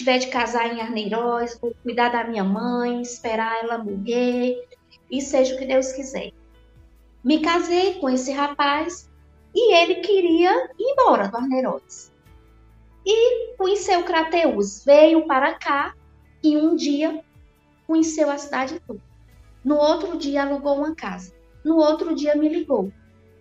[0.00, 4.66] tiver de casar em Arneiroz, vou cuidar da minha mãe, esperar ela morrer,
[5.10, 6.32] e seja o que Deus quiser.
[7.22, 9.10] Me casei com esse rapaz
[9.54, 12.10] e ele queria ir embora do Arneiroz.
[13.04, 15.94] E conheceu Crateus, veio para cá
[16.42, 17.22] e um dia
[17.86, 19.00] conheceu a cidade toda.
[19.62, 21.34] No outro dia alugou uma casa.
[21.62, 22.90] No outro dia me ligou.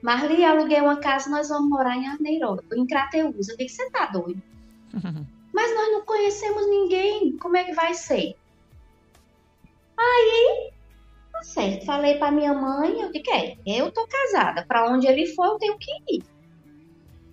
[0.01, 3.47] Marli, aluguei uma casa, nós vamos morar em Arneiroz, em Crateus.
[3.47, 4.41] Eu disse, você tá doido?
[5.53, 7.37] Mas nós não conhecemos ninguém.
[7.37, 8.35] Como é que vai ser?
[9.97, 10.71] Aí,
[11.31, 11.85] tá certo.
[11.85, 14.65] Falei para minha mãe, eu disse, é, eu tô casada.
[14.65, 16.23] Para onde ele for, eu tenho que ir.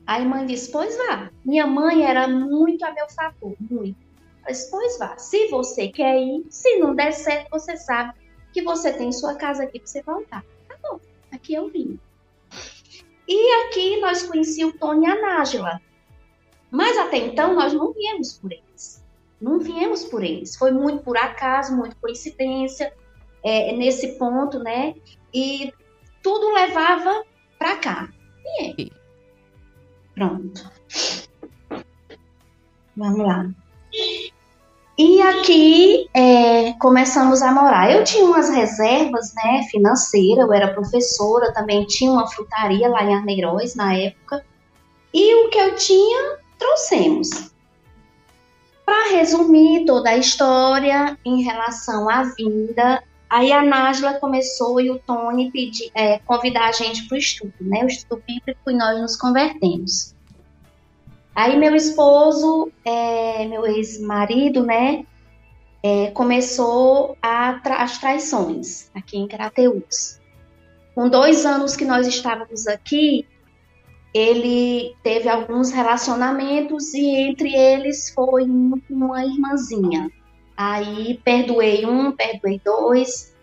[0.06, 1.30] Aí mãe disse, pois vá.
[1.44, 3.98] Minha mãe era muito a meu favor, muito.
[4.46, 5.16] Eu disse, pois vá.
[5.18, 8.14] Se você quer ir, se não der certo, você sabe
[8.52, 10.44] que você tem sua casa aqui para você voltar.
[10.68, 11.00] Tá bom,
[11.32, 11.98] aqui eu vim.
[13.28, 15.80] E aqui nós conhecíamos o Tony e a Nájila.
[16.76, 19.02] Mas até então nós não viemos por eles.
[19.40, 20.56] Não viemos por eles.
[20.56, 22.92] Foi muito por acaso, muito coincidência
[23.42, 24.94] é, nesse ponto, né?
[25.32, 25.72] E
[26.22, 27.24] tudo levava
[27.58, 28.08] para cá.
[28.44, 28.86] E é.
[30.14, 30.70] Pronto.
[32.94, 33.50] Vamos lá.
[34.98, 37.90] E aqui é, começamos a morar.
[37.90, 43.14] Eu tinha umas reservas, né, financeira, eu era professora, também tinha uma frutaria lá em
[43.14, 44.44] Arneiroz na época.
[45.14, 47.52] E o que eu tinha, trouxemos.
[48.84, 54.98] Para resumir toda a história em relação à vinda, aí a Nájila começou e o
[54.98, 57.84] Tony pedir, é, convidar a gente para o estudo, né?
[57.84, 60.14] O estudo bíblico e nós nos convertemos.
[61.34, 65.04] Aí meu esposo, é, meu ex-marido, né?
[65.82, 67.16] É, começou
[67.62, 70.20] tra as traições aqui em Crateús.
[70.94, 73.26] Com dois anos que nós estávamos aqui,
[74.16, 80.10] ele teve alguns relacionamentos e entre eles foi uma irmãzinha.
[80.56, 83.34] Aí perdoei um, perdoei dois,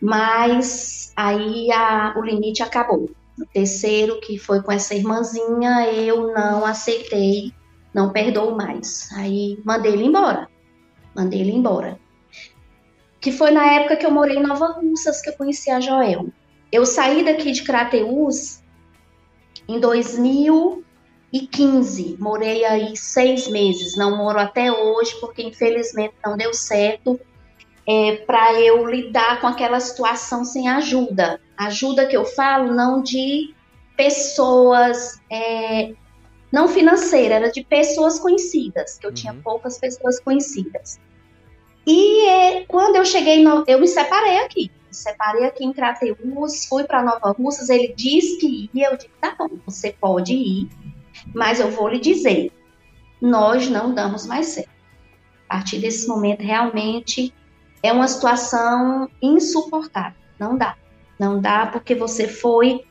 [0.00, 3.10] mas aí a, o limite acabou.
[3.38, 7.52] O terceiro, que foi com essa irmãzinha, eu não aceitei,
[7.94, 9.08] não perdoo mais.
[9.12, 10.48] Aí mandei ele embora.
[11.16, 11.98] Mandei ele embora.
[13.18, 16.28] Que foi na época que eu morei em Nova Russas que eu conheci a Joel.
[16.70, 18.61] Eu saí daqui de Crateús
[19.68, 22.16] em 2015.
[22.18, 27.20] Morei aí seis meses, não moro até hoje, porque infelizmente não deu certo
[27.86, 31.40] é, para eu lidar com aquela situação sem ajuda.
[31.56, 33.54] Ajuda que eu falo, não de
[33.96, 35.92] pessoas, é,
[36.50, 39.14] não financeira, era de pessoas conhecidas, que eu uhum.
[39.14, 41.00] tinha poucas pessoas conhecidas.
[41.86, 46.84] E é, quando eu cheguei, no, eu me separei aqui separei aqui em Crateús, fui
[46.84, 50.68] para Nova Russas, ele disse que ia, eu disse, tá bom, você pode ir,
[51.34, 52.52] mas eu vou lhe dizer,
[53.20, 54.70] nós não damos mais certo.
[55.48, 57.32] A partir desse momento, realmente,
[57.82, 60.76] é uma situação insuportável, não dá.
[61.18, 62.84] Não dá porque você foi...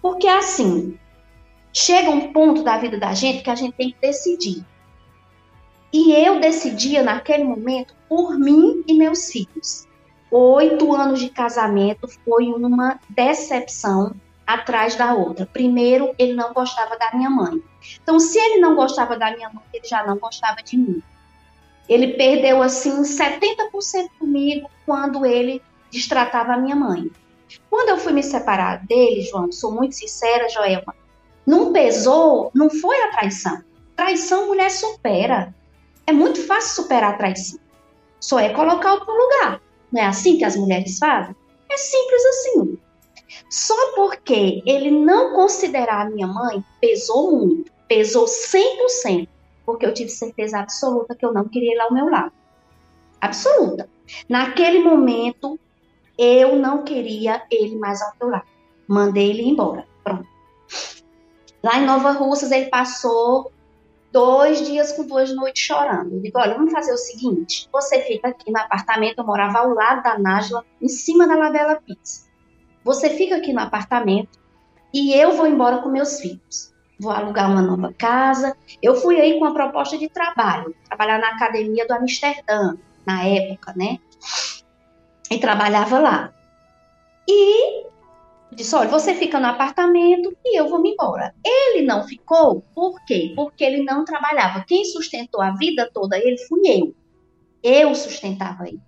[0.00, 0.98] Porque assim,
[1.72, 4.64] chega um ponto da vida da gente que a gente tem que decidir.
[5.92, 9.85] E eu decidia naquele momento por mim e meus filhos
[10.36, 14.14] oito anos de casamento foi uma decepção
[14.46, 15.46] atrás da outra.
[15.46, 17.62] Primeiro, ele não gostava da minha mãe.
[18.02, 21.02] Então, se ele não gostava da minha mãe, ele já não gostava de mim.
[21.88, 27.10] Ele perdeu assim 70% comigo quando ele destratava a minha mãe.
[27.70, 30.94] Quando eu fui me separar dele, João, sou muito sincera, Joelma,
[31.46, 33.62] não pesou, não foi a traição.
[33.94, 35.54] Traição mulher supera.
[36.06, 37.58] É muito fácil superar a traição.
[38.20, 39.60] Só é colocar outro lugar.
[39.96, 41.34] Não é assim que as mulheres fazem?
[41.70, 42.78] É simples assim.
[43.48, 49.26] Só porque ele não considerar a minha mãe pesou muito, pesou 100%,
[49.64, 52.30] porque eu tive certeza absoluta que eu não queria ele ao meu lado.
[53.22, 53.88] Absoluta.
[54.28, 55.58] Naquele momento,
[56.18, 58.46] eu não queria ele mais ao meu lado.
[58.86, 59.86] Mandei ele embora.
[60.04, 60.28] Pronto.
[61.64, 63.50] Lá em Nova Russas, ele passou
[64.12, 66.14] dois dias com duas noites chorando.
[66.14, 69.74] Eu digo, olha, vamos fazer o seguinte, você fica aqui no apartamento, eu morava ao
[69.74, 72.26] lado da Nájila, em cima da Lavela Pizza.
[72.84, 74.38] Você fica aqui no apartamento
[74.92, 76.74] e eu vou embora com meus filhos.
[76.98, 78.56] Vou alugar uma nova casa.
[78.82, 83.74] Eu fui aí com a proposta de trabalho, trabalhar na academia do Amsterdã, na época,
[83.76, 83.98] né?
[85.30, 86.32] E trabalhava lá.
[87.28, 87.86] E
[88.54, 91.34] disse: olha, você fica no apartamento e eu vou me embora.
[91.44, 93.32] Ele não ficou, por quê?
[93.34, 94.64] Porque ele não trabalhava.
[94.66, 96.94] Quem sustentou a vida toda ele fui eu.
[97.62, 98.80] Eu sustentava ele.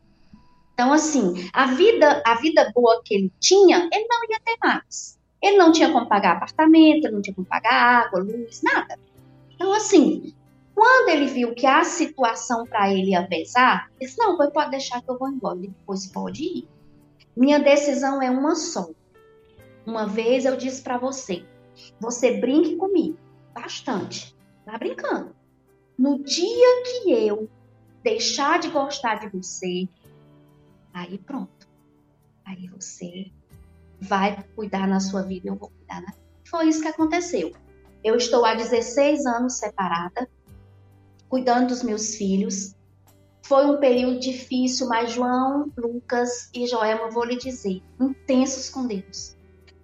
[0.74, 5.18] Então, assim, a vida, a vida boa que ele tinha, ele não ia ter mais.
[5.42, 8.96] Ele não tinha como pagar apartamento, ele não tinha como pagar água, luz, nada.
[9.54, 10.32] Então, assim,
[10.78, 15.02] quando ele viu que a situação para ele ia pesar, ele disse: Não, pode deixar
[15.02, 15.58] que eu vou embora.
[15.58, 16.68] Ele, pois pode ir.
[17.36, 18.88] Minha decisão é uma só.
[19.88, 21.44] Uma vez eu disse para você:
[21.98, 23.18] você brinque comigo,
[23.54, 24.36] bastante.
[24.64, 25.34] Tá brincando.
[25.98, 27.48] No dia que eu
[28.02, 29.88] deixar de gostar de você,
[30.98, 31.68] Aí pronto.
[32.44, 33.30] Aí você
[34.00, 36.12] vai cuidar na sua vida, eu vou cuidar na
[36.44, 37.52] Foi isso que aconteceu.
[38.02, 40.28] Eu estou há 16 anos separada,
[41.28, 42.74] cuidando dos meus filhos.
[43.42, 49.37] Foi um período difícil, mas João, Lucas e Joelma, vou lhe dizer, intensos com Deus.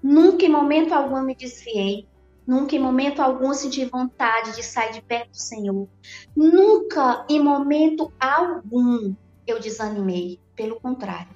[0.05, 2.07] Nunca em momento algum me desviei,
[2.47, 5.89] nunca em momento algum senti vontade de sair de perto do Senhor.
[6.37, 9.15] Nunca em momento algum
[9.47, 10.39] eu desanimei.
[10.55, 11.35] Pelo contrário,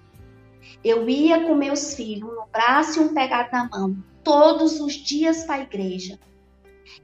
[0.84, 5.44] eu ia com meus filhos no braço e um pegado na mão, todos os dias
[5.44, 6.18] para a igreja.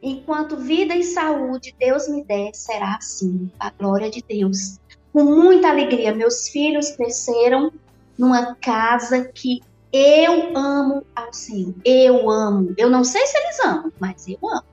[0.02, 4.78] Enquanto vida e saúde Deus me der, será assim, a glória de Deus.
[5.14, 7.72] Com muita alegria, meus filhos cresceram
[8.18, 9.62] numa casa que
[9.96, 11.72] eu amo ao Senhor.
[11.84, 12.74] Eu amo.
[12.76, 14.64] Eu não sei se eles amam, mas eu amo.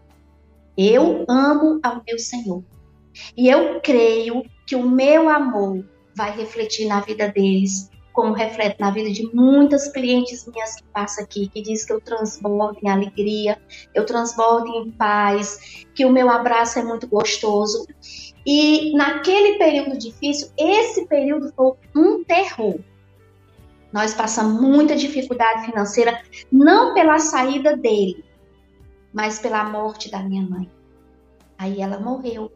[0.75, 2.63] Eu amo ao meu Senhor.
[3.37, 8.89] E eu creio que o meu amor vai refletir na vida deles, como reflete na
[8.89, 13.61] vida de muitas clientes minhas que passam aqui, que diz que eu transbordo em alegria,
[13.93, 17.85] eu transbordo em paz, que o meu abraço é muito gostoso.
[18.43, 22.79] E naquele período difícil, esse período foi um terror.
[23.91, 28.23] Nós passamos muita dificuldade financeira, não pela saída dele,
[29.13, 30.69] mas pela morte da minha mãe.
[31.57, 32.51] Aí ela morreu.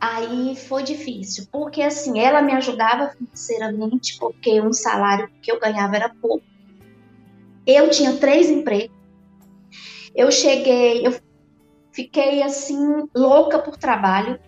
[0.00, 5.96] Aí foi difícil, porque assim, ela me ajudava financeiramente, porque um salário que eu ganhava
[5.96, 6.44] era pouco.
[7.66, 8.94] Eu tinha três empregos.
[10.14, 11.18] Eu cheguei, eu
[11.90, 14.38] fiquei assim, louca por trabalho.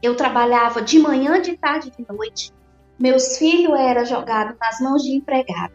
[0.00, 2.53] Eu trabalhava de manhã, de tarde, de noite.
[2.98, 5.74] Meus filhos eram jogados nas mãos de empregado.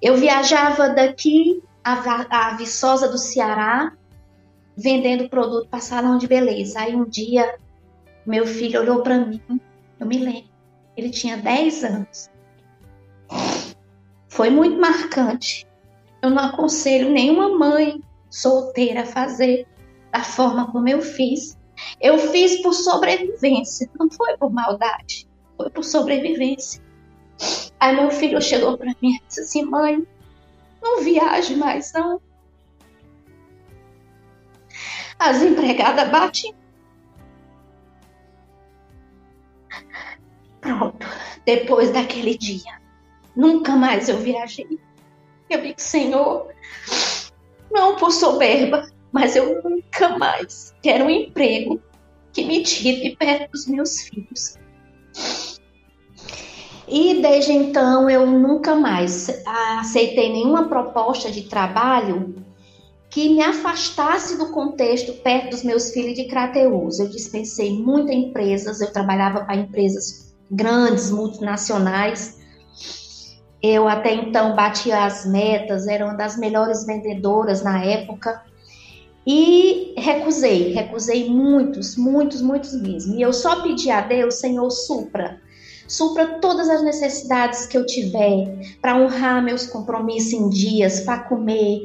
[0.00, 3.92] Eu viajava daqui a, a Viçosa do Ceará,
[4.76, 6.80] vendendo produto para salão de beleza.
[6.80, 7.56] Aí um dia
[8.24, 9.42] meu filho olhou para mim,
[9.98, 10.50] eu me lembro,
[10.96, 12.30] ele tinha 10 anos.
[14.28, 15.66] Foi muito marcante.
[16.22, 19.66] Eu não aconselho nenhuma mãe solteira a fazer
[20.12, 21.58] da forma como eu fiz.
[22.00, 26.82] Eu fiz por sobrevivência, não foi por maldade, foi por sobrevivência.
[27.80, 30.06] Aí meu filho chegou para mim e disse assim: mãe,
[30.82, 32.20] não viaje mais não.
[35.18, 36.54] As empregadas batem
[40.62, 41.04] Pronto,
[41.44, 42.80] depois daquele dia,
[43.34, 44.78] nunca mais eu viajei.
[45.50, 46.48] Eu digo, Senhor,
[47.68, 51.82] não por soberba, mas eu nunca mais quero um emprego
[52.32, 54.56] que me tire de perto dos meus filhos.
[56.94, 59.26] E desde então eu nunca mais
[59.80, 62.34] aceitei nenhuma proposta de trabalho
[63.08, 67.00] que me afastasse do contexto perto dos meus filhos de Crateus.
[67.00, 72.38] Eu dispensei muitas empresas, eu trabalhava para empresas grandes multinacionais.
[73.62, 78.44] Eu até então batia as metas, era uma das melhores vendedoras na época.
[79.26, 83.14] E recusei, recusei muitos, muitos, muitos mesmo.
[83.14, 85.40] E eu só pedi a Deus, Senhor, supra.
[85.92, 91.82] Supra todas as necessidades que eu tiver para honrar meus compromissos em dias, para comer.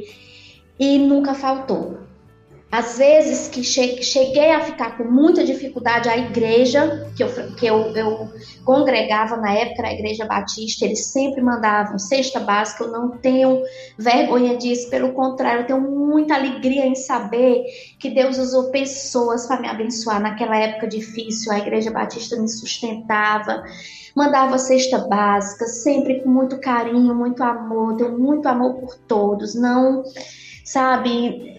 [0.80, 2.07] E nunca faltou.
[2.70, 7.95] Às vezes que cheguei a ficar com muita dificuldade, a igreja que eu, que eu,
[7.95, 8.30] eu
[8.65, 13.63] congregava na época, na igreja batista, eles sempre mandavam cesta básica, eu não tenho
[13.97, 17.63] vergonha disso, pelo contrário, eu tenho muita alegria em saber
[17.97, 20.20] que Deus usou pessoas para me abençoar.
[20.20, 23.63] Naquela época difícil, a igreja batista me sustentava,
[24.13, 30.03] mandava cesta básica, sempre com muito carinho, muito amor, tenho muito amor por todos, não,
[30.65, 31.57] sabe,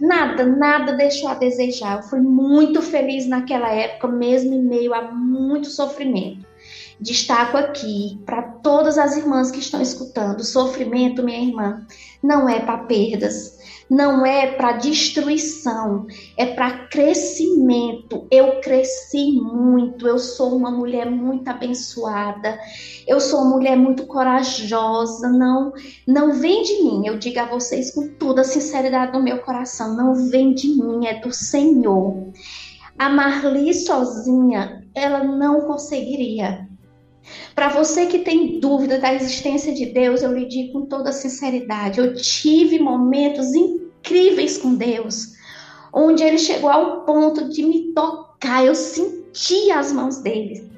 [0.00, 1.98] nada, nada deixou a desejar.
[1.98, 6.46] Eu fui muito feliz naquela época, mesmo em meio a muito sofrimento.
[7.00, 11.86] Destaco aqui para todas as irmãs que estão escutando: sofrimento, minha irmã,
[12.22, 13.53] não é para perdas,
[13.88, 16.06] não é para destruição,
[16.36, 18.26] é para crescimento.
[18.30, 22.58] Eu cresci muito, eu sou uma mulher muito abençoada,
[23.06, 25.28] eu sou uma mulher muito corajosa.
[25.28, 25.72] Não,
[26.06, 29.96] não vem de mim, eu digo a vocês com toda a sinceridade do meu coração:
[29.96, 32.32] não vem de mim, é do Senhor.
[32.98, 36.68] A Marli sozinha, ela não conseguiria.
[37.54, 42.00] Para você que tem dúvida da existência de Deus, eu lhe digo com toda sinceridade:
[42.00, 45.32] eu tive momentos incríveis com Deus,
[45.92, 50.73] onde Ele chegou ao ponto de me tocar, eu senti as mãos dele.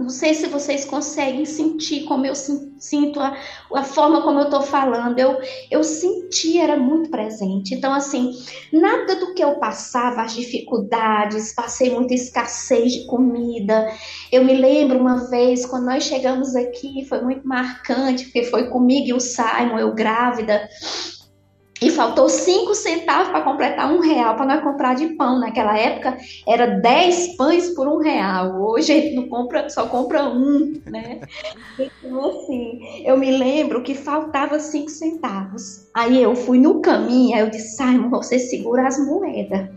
[0.00, 3.36] Não sei se vocês conseguem sentir como eu sinto a,
[3.74, 5.18] a forma como eu estou falando.
[5.18, 5.38] Eu,
[5.70, 7.74] eu senti, era muito presente.
[7.74, 8.32] Então, assim,
[8.72, 13.92] nada do que eu passava, as dificuldades, passei muita escassez de comida.
[14.32, 19.08] Eu me lembro uma vez, quando nós chegamos aqui, foi muito marcante, porque foi comigo
[19.08, 20.66] e o Simon, eu grávida.
[21.82, 25.38] E faltou cinco centavos para completar um real para nós comprar de pão.
[25.38, 28.60] Naquela época era dez pães por um real.
[28.60, 31.20] Hoje a gente não compra, só compra um, né?
[31.78, 35.88] Então, assim, eu me lembro que faltava cinco centavos.
[35.94, 39.68] Aí eu fui no caminho, aí eu disse, Simon, você segura as moedas.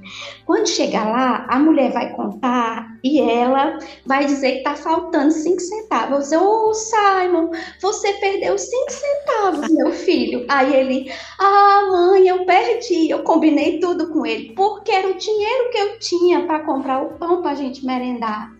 [0.45, 5.59] Quando chegar lá, a mulher vai contar e ela vai dizer que tá faltando cinco
[5.59, 6.31] centavos.
[6.31, 7.49] Eu, ô oh, Simon,
[7.81, 10.45] você perdeu cinco centavos, meu filho.
[10.47, 13.11] Aí ele, ah, mãe, eu perdi.
[13.11, 17.19] Eu combinei tudo com ele, porque era o dinheiro que eu tinha para comprar o
[17.19, 18.51] pão pra gente merendar.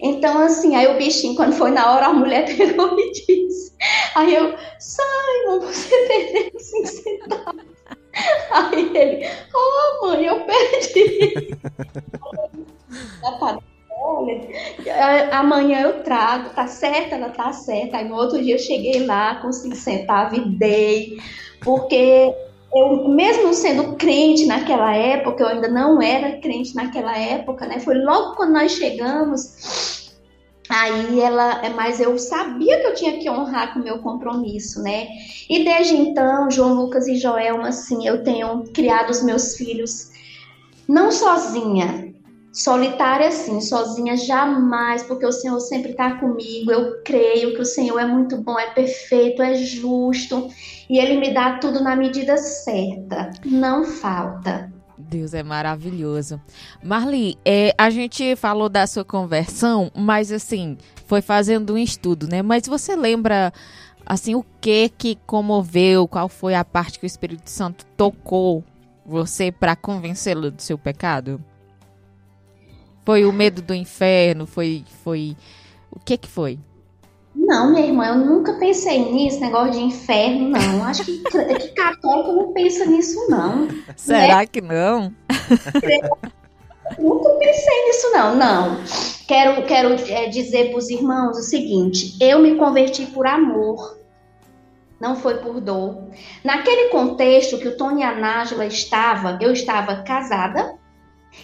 [0.00, 3.72] Então, assim, aí o bichinho, quando foi na hora, a mulher pegou e disse.
[4.16, 7.64] Aí eu, Simon, você perdeu cinco centavos.
[8.50, 11.56] Aí ele, oh mãe, eu perdi.
[15.32, 17.14] Amanhã eu trago, tá certo?
[17.14, 17.98] Ela tá certa.
[17.98, 21.18] Aí no outro dia eu cheguei lá com cinco centavos e dei,
[21.62, 22.34] porque
[22.74, 27.78] eu, mesmo sendo crente naquela época, eu ainda não era crente naquela época, né?
[27.78, 30.12] Foi logo quando nós chegamos.
[30.68, 35.08] Aí ela, mas eu sabia que eu tinha que honrar com o meu compromisso, né?
[35.48, 40.10] E desde então, João Lucas e Joelma, assim, eu tenho criado os meus filhos
[40.88, 42.13] não sozinha,
[42.54, 46.70] solitária sim, sozinha jamais, porque o Senhor sempre está comigo.
[46.70, 50.48] Eu creio que o Senhor é muito bom, é perfeito, é justo
[50.88, 54.72] e Ele me dá tudo na medida certa, não falta.
[54.96, 56.40] Deus é maravilhoso.
[56.82, 62.40] Marli, é, a gente falou da sua conversão, mas assim, foi fazendo um estudo, né?
[62.40, 63.52] Mas você lembra,
[64.06, 66.06] assim, o que que comoveu?
[66.06, 68.62] Qual foi a parte que o Espírito Santo tocou
[69.04, 71.40] você para convencê-lo do seu pecado?
[73.04, 74.46] Foi o medo do inferno?
[74.46, 75.36] Foi, foi,
[75.90, 76.58] o que que foi?
[77.34, 80.84] Não, minha irmã, eu nunca pensei nisso, negócio de inferno, não.
[80.84, 83.68] Acho que, que católico não pensa nisso, não.
[83.96, 84.46] Será né?
[84.46, 85.12] que não?
[86.98, 88.36] nunca pensei nisso, não.
[88.36, 88.80] Não.
[89.26, 93.98] Quero, quero é, dizer para os irmãos o seguinte: eu me converti por amor.
[95.00, 96.08] Não foi por dor.
[96.42, 100.78] Naquele contexto que o Tony e a Nájula estava, eu estava casada,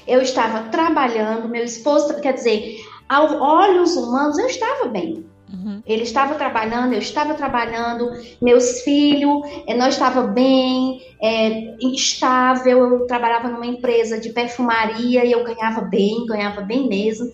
[0.07, 2.77] eu estava trabalhando, meu esposo, quer dizer,
[3.09, 5.25] aos olhos humanos, eu estava bem.
[5.53, 5.83] Uhum.
[5.85, 8.11] Ele estava trabalhando, eu estava trabalhando,
[8.41, 12.79] meus filhos, eh, nós estava bem, é, instável.
[12.79, 17.33] Eu trabalhava numa empresa de perfumaria e eu ganhava bem, ganhava bem mesmo.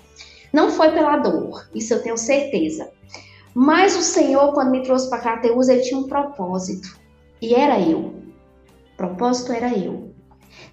[0.52, 2.88] Não foi pela dor, isso eu tenho certeza.
[3.54, 6.98] Mas o Senhor, quando me trouxe para Crateus, ele tinha um propósito.
[7.40, 7.98] E era eu.
[8.00, 10.05] O propósito era eu.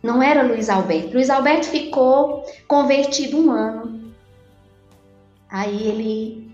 [0.04, 1.14] Não era Luiz Alberto.
[1.14, 4.12] Luiz Alberto ficou convertido um ano.
[5.50, 6.54] Aí ele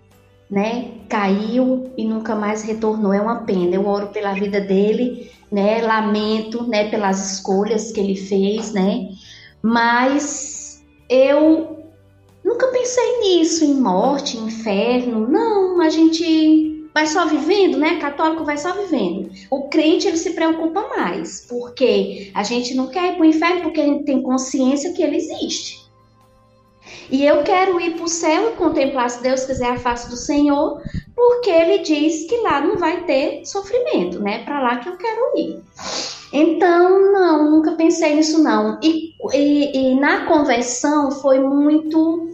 [0.49, 0.91] né?
[1.07, 3.13] caiu e nunca mais retornou.
[3.13, 3.75] É uma pena.
[3.75, 5.81] Eu oro pela vida dele, né?
[5.81, 9.09] Lamento, né, pelas escolhas que ele fez, né?
[9.61, 11.85] Mas eu
[12.43, 15.27] nunca pensei nisso, em morte, inferno.
[15.27, 17.99] Não, a gente vai só vivendo, né?
[17.99, 19.31] Católico vai só vivendo.
[19.49, 23.61] O crente ele se preocupa mais, porque a gente não quer ir para o inferno
[23.61, 25.79] porque a gente tem consciência que ele existe.
[27.11, 30.15] E eu quero ir para o céu e contemplar, se Deus quiser, a face do
[30.15, 30.81] Senhor,
[31.15, 34.43] porque ele diz que lá não vai ter sofrimento, né?
[34.43, 35.61] Para lá que eu quero ir.
[36.31, 38.79] Então, não, nunca pensei nisso, não.
[38.83, 42.29] E, e, e na conversão foi muito.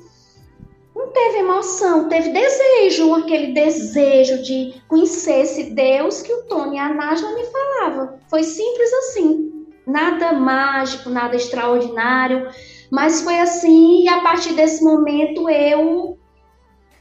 [1.06, 6.80] Não teve emoção, teve desejo, aquele desejo de conhecer esse Deus que o Tony e
[6.80, 8.20] a Nájila me falava.
[8.28, 9.66] Foi simples assim.
[9.86, 12.50] Nada mágico, nada extraordinário
[12.92, 16.18] mas foi assim, e a partir desse momento eu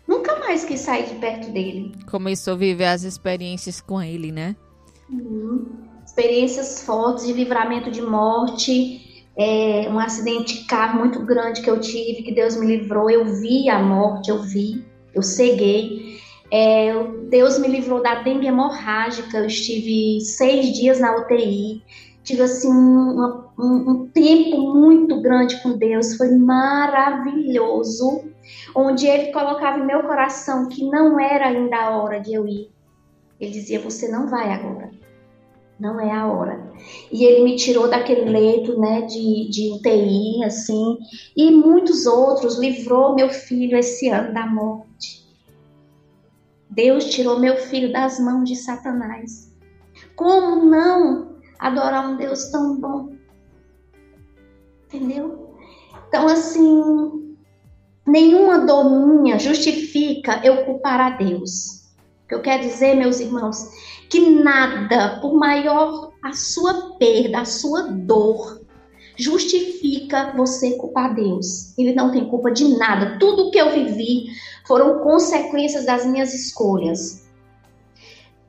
[0.06, 1.92] nunca mais quis sair de perto dele.
[2.10, 4.56] Começou a viver as experiências com ele, né?
[5.10, 5.66] Uhum.
[6.04, 11.80] Experiências fortes de livramento de morte, é, um acidente de carro muito grande que eu
[11.80, 13.10] tive, que Deus me livrou.
[13.10, 16.18] Eu vi a morte, eu vi, eu ceguei.
[16.50, 16.92] É,
[17.30, 19.38] Deus me livrou da dengue hemorrágica.
[19.38, 21.82] Eu estive seis dias na UTI
[22.24, 28.24] tive assim um, um, um, tempo muito grande com Deus, foi maravilhoso,
[28.74, 32.70] onde Ele colocava em meu coração que não era ainda a hora de eu ir.
[33.38, 34.90] Ele dizia: Você não vai agora,
[35.78, 36.72] não é a hora.
[37.10, 40.98] E Ele me tirou daquele leito, né, de, de UTI, assim,
[41.36, 45.24] e muitos outros, livrou meu filho esse ano da morte.
[46.70, 49.52] Deus tirou meu filho das mãos de Satanás.
[50.16, 53.14] Como não adorar um Deus tão bom.
[54.86, 55.54] Entendeu?
[56.08, 57.36] Então, assim,
[58.06, 61.84] nenhuma dor minha justifica eu culpar a Deus.
[62.24, 63.68] O que eu quero dizer, meus irmãos,
[64.08, 68.60] que nada, por maior a sua perda, a sua dor,
[69.16, 71.76] justifica você culpar Deus.
[71.78, 73.18] Ele não tem culpa de nada.
[73.18, 74.26] Tudo que eu vivi
[74.66, 77.24] foram consequências das minhas escolhas.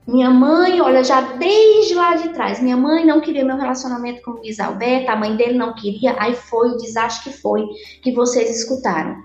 [0.07, 4.31] Minha mãe, olha, já desde lá de trás, minha mãe não queria meu relacionamento com
[4.31, 7.65] o Luiz Alberto, a mãe dele não queria, aí foi o desastre que foi,
[8.03, 9.23] que vocês escutaram.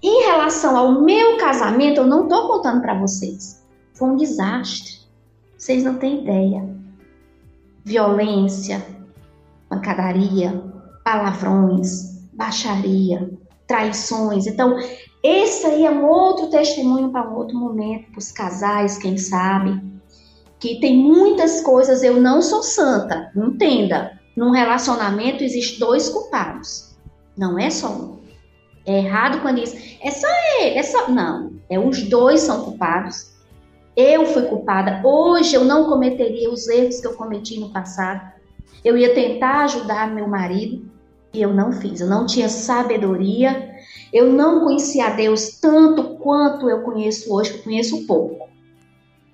[0.00, 3.66] Em relação ao meu casamento, eu não tô contando para vocês.
[3.94, 4.95] Foi um desastre.
[5.56, 6.68] Vocês não têm ideia.
[7.84, 8.84] Violência,
[9.68, 10.62] pancadaria,
[11.04, 13.30] palavrões, baixaria,
[13.66, 14.46] traições.
[14.46, 14.76] Então,
[15.22, 19.96] esse aí é um outro testemunho para um outro momento, para os casais, quem sabe
[20.58, 24.18] que tem muitas coisas, eu não sou santa, entenda.
[24.36, 26.94] Num relacionamento existe dois culpados,
[27.36, 28.16] não é só um.
[28.84, 30.26] É errado quando diz, é só
[30.60, 31.10] ele, é só.
[31.10, 33.34] Não, é os dois são culpados.
[33.96, 35.00] Eu fui culpada.
[35.04, 38.32] Hoje eu não cometeria os erros que eu cometi no passado.
[38.84, 40.88] Eu ia tentar ajudar meu marido
[41.32, 42.00] e eu não fiz.
[42.00, 43.74] Eu não tinha sabedoria.
[44.12, 48.46] Eu não conhecia a Deus tanto quanto eu conheço hoje, que eu conheço pouco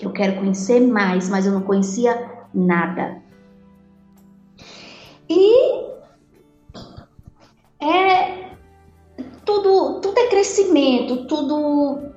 [0.04, 3.22] eu quero conhecer mais, mas eu não conhecia nada.
[5.28, 5.92] E
[7.80, 8.50] é
[9.44, 12.12] tudo, tudo é crescimento, tudo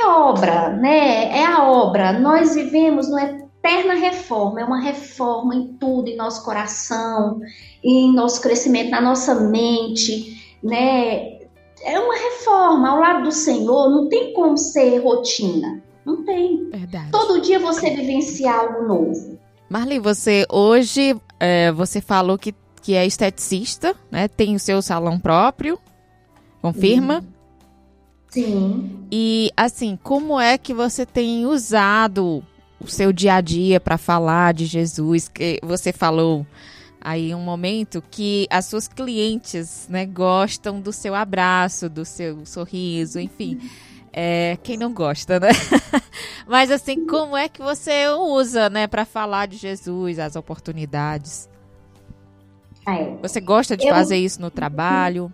[0.00, 1.38] é obra, né?
[1.38, 2.12] É a obra.
[2.18, 7.40] Nós vivemos numa eterna reforma, é uma reforma em tudo, em nosso coração,
[7.82, 11.38] em nosso crescimento, na nossa mente, né?
[11.82, 15.82] É uma reforma ao lado do Senhor, não tem como ser rotina.
[16.04, 16.68] Não tem.
[16.70, 17.10] Verdade.
[17.10, 19.38] Todo dia você vivencia algo novo.
[19.68, 24.28] Marli, você hoje é, você falou que, que é esteticista, né?
[24.28, 25.78] Tem o seu salão próprio.
[26.60, 27.24] Confirma?
[28.34, 29.06] Sim.
[29.12, 32.42] E assim, como é que você tem usado
[32.80, 35.28] o seu dia a dia para falar de Jesus?
[35.28, 36.44] Que você falou
[37.00, 43.20] aí um momento que as suas clientes, né, gostam do seu abraço, do seu sorriso,
[43.20, 43.60] enfim.
[44.12, 45.50] É, quem não gosta, né?
[46.44, 51.48] Mas assim, como é que você usa, né, para falar de Jesus, as oportunidades?
[52.84, 53.16] É.
[53.22, 55.32] Você gosta de eu, fazer isso no trabalho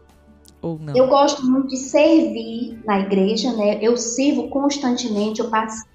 [0.63, 0.97] ou não?
[0.97, 3.79] Eu gosto muito de servir na igreja, né?
[3.81, 5.89] Eu sirvo constantemente, eu participo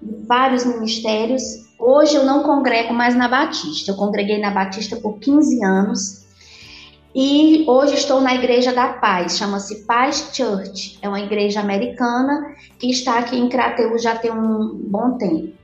[0.00, 1.42] de vários ministérios.
[1.78, 3.92] Hoje eu não congrego mais na Batista.
[3.92, 6.28] Eu congreguei na Batista por 15 anos
[7.20, 10.98] e hoje estou na Igreja da Paz, chama-se Paz Church.
[11.02, 15.57] É uma igreja americana que está aqui em Crateus já tem um bom tempo.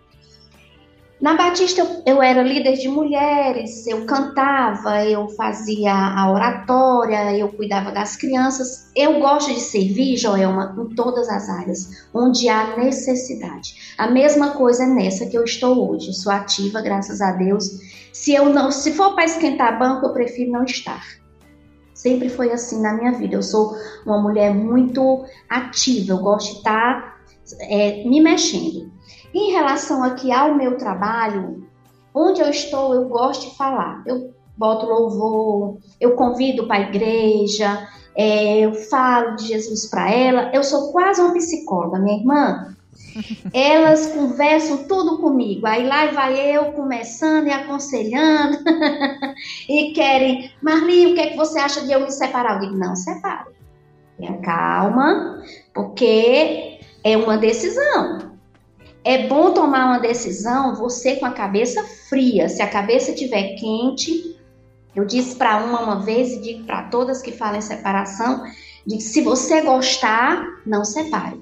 [1.25, 7.49] Na Batista eu, eu, era líder de mulheres, eu cantava, eu fazia a oratória, eu
[7.49, 8.91] cuidava das crianças.
[8.95, 13.95] Eu gosto de servir, Joelma, em todas as áreas, onde há necessidade.
[13.97, 16.12] A mesma coisa é nessa que eu estou hoje.
[16.12, 17.70] sou ativa, graças a Deus.
[18.12, 21.03] Se eu não, se for para esquentar banco, eu prefiro não estar.
[21.95, 23.37] Sempre foi assim na minha vida.
[23.37, 27.18] Eu sou uma mulher muito ativa, eu gosto de estar
[27.62, 28.93] é, me mexendo.
[29.35, 31.66] Em relação aqui ao meu trabalho,
[32.14, 34.03] onde eu estou, eu gosto de falar.
[34.07, 40.51] Eu boto louvor, eu convido para a igreja, é, eu falo de Jesus para ela.
[40.55, 42.76] Eu sou quase uma psicóloga, minha irmã.
[43.53, 45.66] Elas conversam tudo comigo.
[45.66, 48.59] Aí lá vai eu começando e aconselhando.
[49.68, 52.55] e querem, Marli, o que, é que você acha de eu me separar?
[52.55, 53.51] Eu digo, não, separe.
[54.16, 55.43] Tenha calma,
[55.74, 58.34] porque é uma decisão.
[59.05, 62.48] É bom tomar uma decisão você com a cabeça fria.
[62.48, 64.34] Se a cabeça estiver quente,
[64.96, 68.42] eu disse para uma uma vez e digo para todas que falam em separação,
[68.86, 71.38] digo, se você gostar, não separe.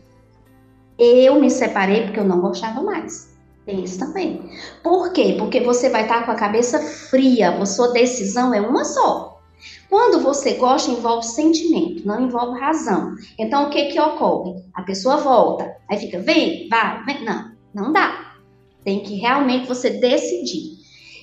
[0.99, 3.33] Eu me separei porque eu não gostava mais.
[3.65, 4.51] Tem isso também.
[4.83, 5.37] Por quê?
[5.39, 9.41] Porque você vai estar com a cabeça fria, a sua decisão é uma só.
[9.89, 13.15] Quando você gosta, envolve sentimento, não envolve razão.
[13.39, 14.65] Então, o que que ocorre?
[14.75, 17.25] A pessoa volta, aí fica, vem, vai, vem.
[17.25, 18.37] Não, não dá.
[18.85, 20.79] Tem que realmente você decidir.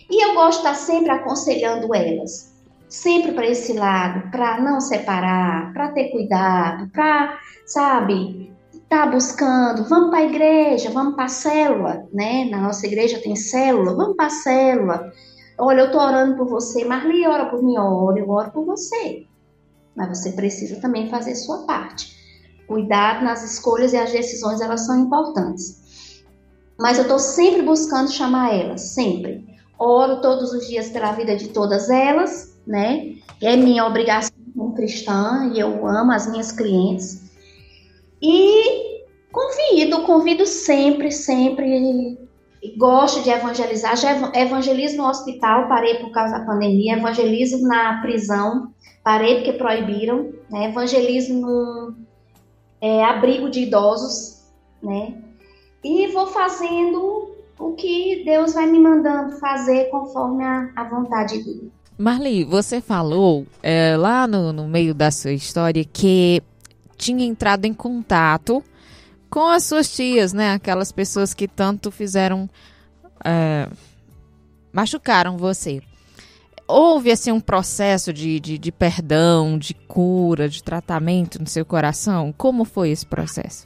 [0.09, 2.55] E eu gosto de estar sempre aconselhando elas,
[2.87, 8.51] sempre para esse lado, para não separar, para ter cuidado, para, sabe,
[8.89, 12.45] tá buscando, vamos para a igreja, vamos para a célula, né?
[12.45, 15.13] Na nossa igreja tem célula, vamos para a célula.
[15.59, 19.27] Olha, eu estou orando por você, Marli ora por mim, ora, eu oro por você.
[19.95, 22.17] Mas você precisa também fazer sua parte.
[22.65, 25.79] Cuidado nas escolhas e as decisões, elas são importantes.
[26.79, 29.45] Mas eu estou sempre buscando chamar elas, sempre.
[29.77, 33.15] Oro todos os dias pela vida de todas elas, né?
[33.41, 37.29] É minha obrigação como cristã e eu amo as minhas clientes.
[38.21, 42.17] E convido, convido sempre, sempre.
[42.77, 43.95] Gosto de evangelizar.
[43.97, 46.95] Já evangelizo no hospital, parei por causa da pandemia.
[46.95, 48.73] Evangelizo na prisão,
[49.03, 50.33] parei porque proibiram.
[50.49, 50.69] Né?
[50.69, 51.93] Evangelizo no
[52.81, 54.45] é, abrigo de idosos,
[54.81, 55.28] né?
[55.83, 61.71] E vou fazendo o que Deus vai me mandando fazer conforme a, a vontade dele.
[61.97, 66.41] Marli, você falou é, lá no, no meio da sua história que
[66.95, 68.63] tinha entrado em contato
[69.29, 70.53] com as suas tias, né?
[70.53, 72.49] Aquelas pessoas que tanto fizeram.
[73.23, 73.67] É,
[74.71, 75.81] machucaram você.
[76.67, 82.33] Houve assim um processo de, de, de perdão, de cura, de tratamento no seu coração?
[82.37, 83.65] Como foi esse processo?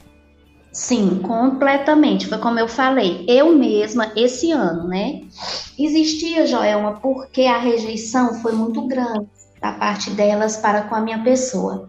[0.74, 2.26] Sim, completamente.
[2.26, 5.20] Foi como eu falei, eu mesma, esse ano, né?
[5.78, 9.28] Existia, Joelma, porque a rejeição foi muito grande
[9.60, 11.88] da parte delas para com a minha pessoa.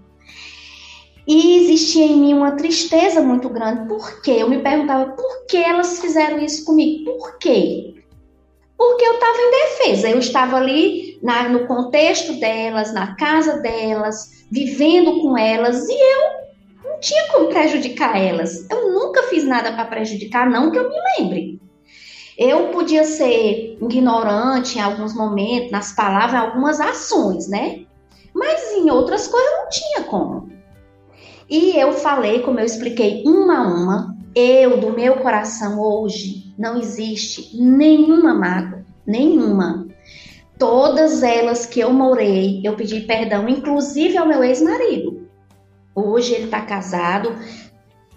[1.27, 3.87] E existia em mim uma tristeza muito grande.
[3.87, 4.37] Por quê?
[4.37, 7.05] Eu me perguntava por que elas fizeram isso comigo?
[7.05, 7.95] Por quê?
[8.77, 10.09] Porque eu estava em defesa.
[10.11, 16.44] Eu estava ali na, no contexto delas, na casa delas, vivendo com elas, e eu
[16.95, 18.67] não tinha como prejudicar elas.
[18.69, 21.61] Eu nunca fiz nada para prejudicar, não que eu me lembre.
[22.37, 27.85] Eu podia ser ignorante em alguns momentos, nas palavras, em algumas ações, né?
[28.33, 30.49] Mas em outras coisas não tinha como.
[31.49, 36.77] E eu falei, como eu expliquei, uma a uma, eu, do meu coração, hoje, não
[36.77, 39.87] existe nenhuma mágoa, nenhuma.
[40.57, 45.24] Todas elas que eu morei, eu pedi perdão, inclusive ao meu ex-marido.
[45.95, 47.33] Hoje ele está casado.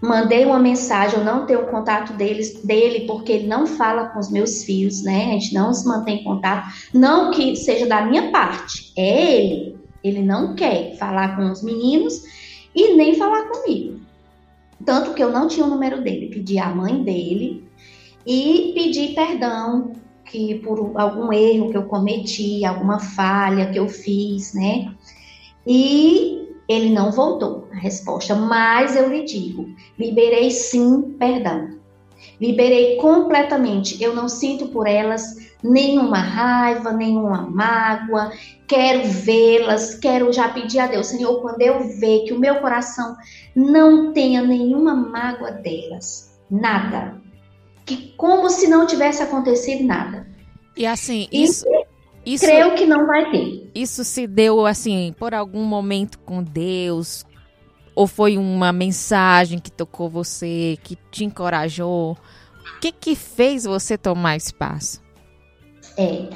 [0.01, 4.31] Mandei uma mensagem, eu não tenho contato deles, dele porque ele não fala com os
[4.31, 5.31] meus filhos, né?
[5.31, 6.69] A gente não se mantém em contato.
[6.93, 9.77] Não que seja da minha parte, é ele.
[10.03, 12.23] Ele não quer falar com os meninos
[12.75, 14.01] e nem falar comigo.
[14.85, 16.31] Tanto que eu não tinha o número dele.
[16.33, 17.69] Pedi à mãe dele
[18.25, 19.93] e pedi perdão
[20.25, 24.93] que por algum erro que eu cometi, alguma falha que eu fiz, né?
[25.67, 29.67] E ele não voltou a resposta, mas eu lhe digo:
[29.99, 31.79] liberei sim perdão.
[32.41, 34.03] Liberei completamente.
[34.03, 38.33] Eu não sinto por elas nenhuma raiva, nenhuma mágoa.
[38.67, 43.17] Quero vê-las, quero já pedir a Deus, Senhor, quando eu ver que o meu coração
[43.55, 47.21] não tenha nenhuma mágoa delas, nada.
[47.87, 50.27] Que como se não tivesse acontecido nada.
[50.77, 51.65] E assim, isso.
[52.29, 53.71] Isso, Creio que não vai ter.
[53.75, 57.25] Isso se deu assim por algum momento com Deus?
[57.95, 62.13] Ou foi uma mensagem que tocou você, que te encorajou?
[62.13, 65.01] O que que fez você tomar espaço?
[65.97, 66.29] É.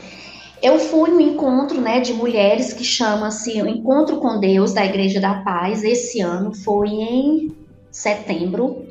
[0.63, 5.21] Eu fui no encontro né, de mulheres que chama-se o Encontro com Deus da Igreja
[5.21, 5.85] da Paz.
[5.85, 7.55] Esse ano foi em
[7.91, 8.87] setembro.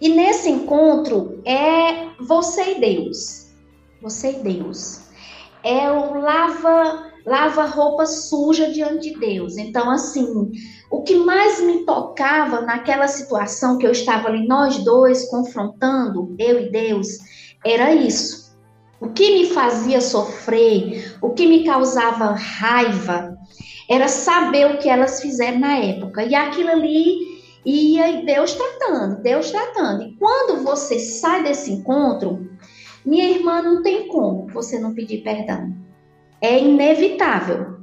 [0.00, 3.48] E nesse encontro é você e Deus.
[4.00, 5.07] Você e Deus.
[5.62, 9.56] É o lava, lava roupa suja diante de Deus.
[9.56, 10.50] Então, assim,
[10.90, 16.60] o que mais me tocava naquela situação que eu estava ali, nós dois confrontando, eu
[16.60, 17.08] e Deus,
[17.64, 18.48] era isso
[19.00, 23.36] o que me fazia sofrer, o que me causava raiva,
[23.88, 26.24] era saber o que elas fizeram na época.
[26.24, 30.02] E aquilo ali ia Deus tratando, Deus tratando.
[30.02, 32.50] E quando você sai desse encontro,
[33.04, 35.74] minha irmã, não tem como você não pedir perdão.
[36.40, 37.78] É inevitável.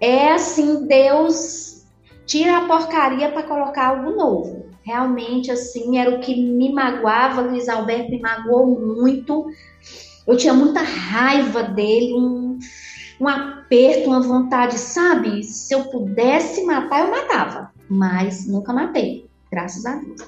[0.00, 1.84] É assim, Deus
[2.26, 4.66] tira a porcaria para colocar algo novo.
[4.82, 7.42] Realmente, assim, era o que me magoava.
[7.42, 9.46] Luiz Alberto me magoou muito
[10.26, 12.58] eu tinha muita raiva dele, um,
[13.20, 15.42] um aperto, uma vontade, sabe?
[15.42, 17.72] Se eu pudesse matar, eu matava.
[17.88, 20.20] Mas nunca matei, graças a Deus.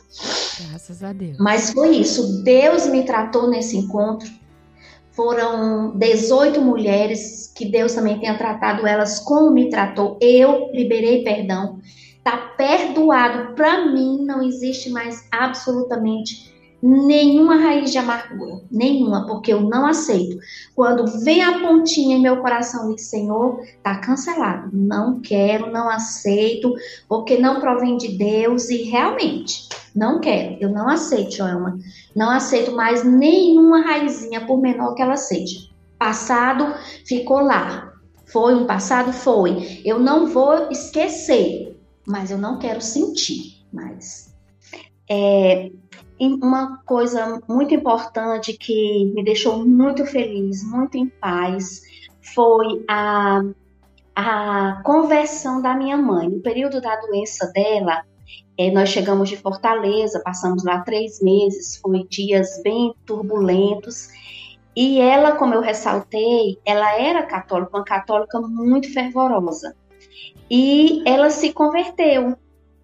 [0.68, 1.38] Graças a Deus.
[1.40, 2.44] Mas foi isso.
[2.44, 4.30] Deus me tratou nesse encontro.
[5.12, 10.18] Foram 18 mulheres que Deus também tenha tratado elas como me tratou.
[10.20, 11.80] Eu liberei perdão.
[12.22, 13.54] Tá perdoado.
[13.54, 16.53] Para mim não existe mais absolutamente
[16.84, 20.38] nenhuma raiz de amargura, nenhuma, porque eu não aceito.
[20.74, 24.68] Quando vem a pontinha em meu coração e Senhor, tá cancelado.
[24.70, 26.74] Não quero, não aceito,
[27.08, 29.66] porque não provém de Deus e realmente
[29.96, 30.58] não quero.
[30.60, 31.78] Eu não aceito, Joelma.
[32.14, 35.60] Não aceito mais nenhuma raizinha, por menor que ela seja.
[35.98, 36.74] Passado
[37.06, 37.94] ficou lá.
[38.26, 39.80] Foi um passado, foi.
[39.86, 44.34] Eu não vou esquecer, mas eu não quero sentir mais.
[45.08, 45.70] É,
[46.20, 51.82] uma coisa muito importante que me deixou muito feliz, muito em paz,
[52.34, 53.42] foi a,
[54.14, 56.28] a conversão da minha mãe.
[56.28, 58.02] No período da doença dela,
[58.56, 64.08] é, nós chegamos de Fortaleza, passamos lá três meses, foi dias bem turbulentos.
[64.76, 69.74] E ela, como eu ressaltei, ela era católica, uma católica muito fervorosa.
[70.50, 72.36] E ela se converteu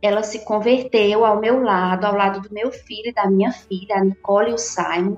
[0.03, 3.97] ela se converteu ao meu lado, ao lado do meu filho e da minha filha,
[3.97, 5.17] a Nicole e o Simon.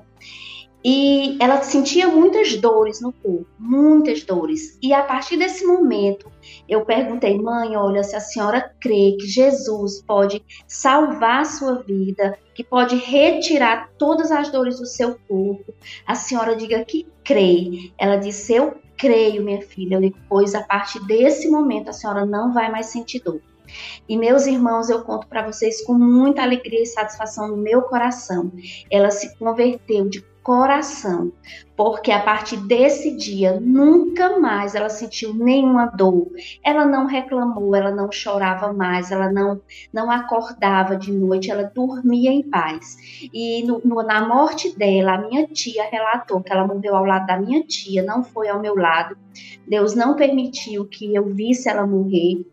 [0.85, 4.77] E ela sentia muitas dores no corpo, muitas dores.
[4.81, 6.29] E a partir desse momento,
[6.67, 12.37] eu perguntei, mãe, olha, se a senhora crê que Jesus pode salvar a sua vida,
[12.53, 15.73] que pode retirar todas as dores do seu corpo,
[16.05, 17.93] a senhora diga que crê.
[17.97, 19.95] Ela disse, eu creio, minha filha.
[19.95, 23.39] Eu digo, pois a partir desse momento a senhora não vai mais sentir dor.
[24.07, 28.51] E meus irmãos, eu conto para vocês com muita alegria e satisfação no meu coração.
[28.89, 31.31] Ela se converteu de coração,
[31.75, 36.27] porque a partir desse dia nunca mais ela sentiu nenhuma dor.
[36.61, 39.61] Ela não reclamou, ela não chorava mais, ela não
[39.91, 42.97] não acordava de noite, ela dormia em paz.
[43.33, 47.25] E no, no, na morte dela, a minha tia relatou que ela morreu ao lado
[47.25, 49.17] da minha tia, não foi ao meu lado.
[49.65, 52.45] Deus não permitiu que eu visse ela morrer.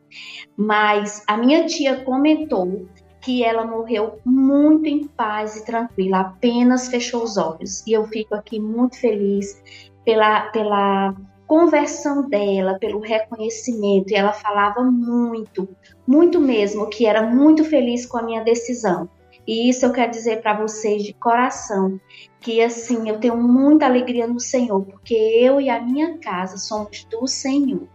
[0.57, 2.87] Mas a minha tia comentou
[3.21, 7.87] que ela morreu muito em paz e tranquila, apenas fechou os olhos.
[7.87, 9.63] E eu fico aqui muito feliz
[10.05, 11.15] pela, pela
[11.47, 14.11] conversão dela, pelo reconhecimento.
[14.11, 15.69] E ela falava muito,
[16.07, 19.09] muito mesmo, que era muito feliz com a minha decisão.
[19.47, 22.01] E isso eu quero dizer para vocês de coração,
[22.41, 27.05] que assim, eu tenho muita alegria no Senhor, porque eu e a minha casa somos
[27.11, 27.89] do Senhor.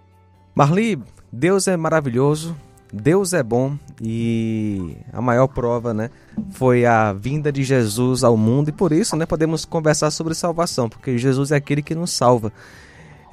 [0.54, 1.02] Marli,
[1.38, 2.56] Deus é maravilhoso,
[2.94, 6.10] Deus é bom e a maior prova, né,
[6.52, 10.88] foi a vinda de Jesus ao mundo e por isso, né, podemos conversar sobre salvação,
[10.88, 12.54] porque Jesus é aquele que nos salva.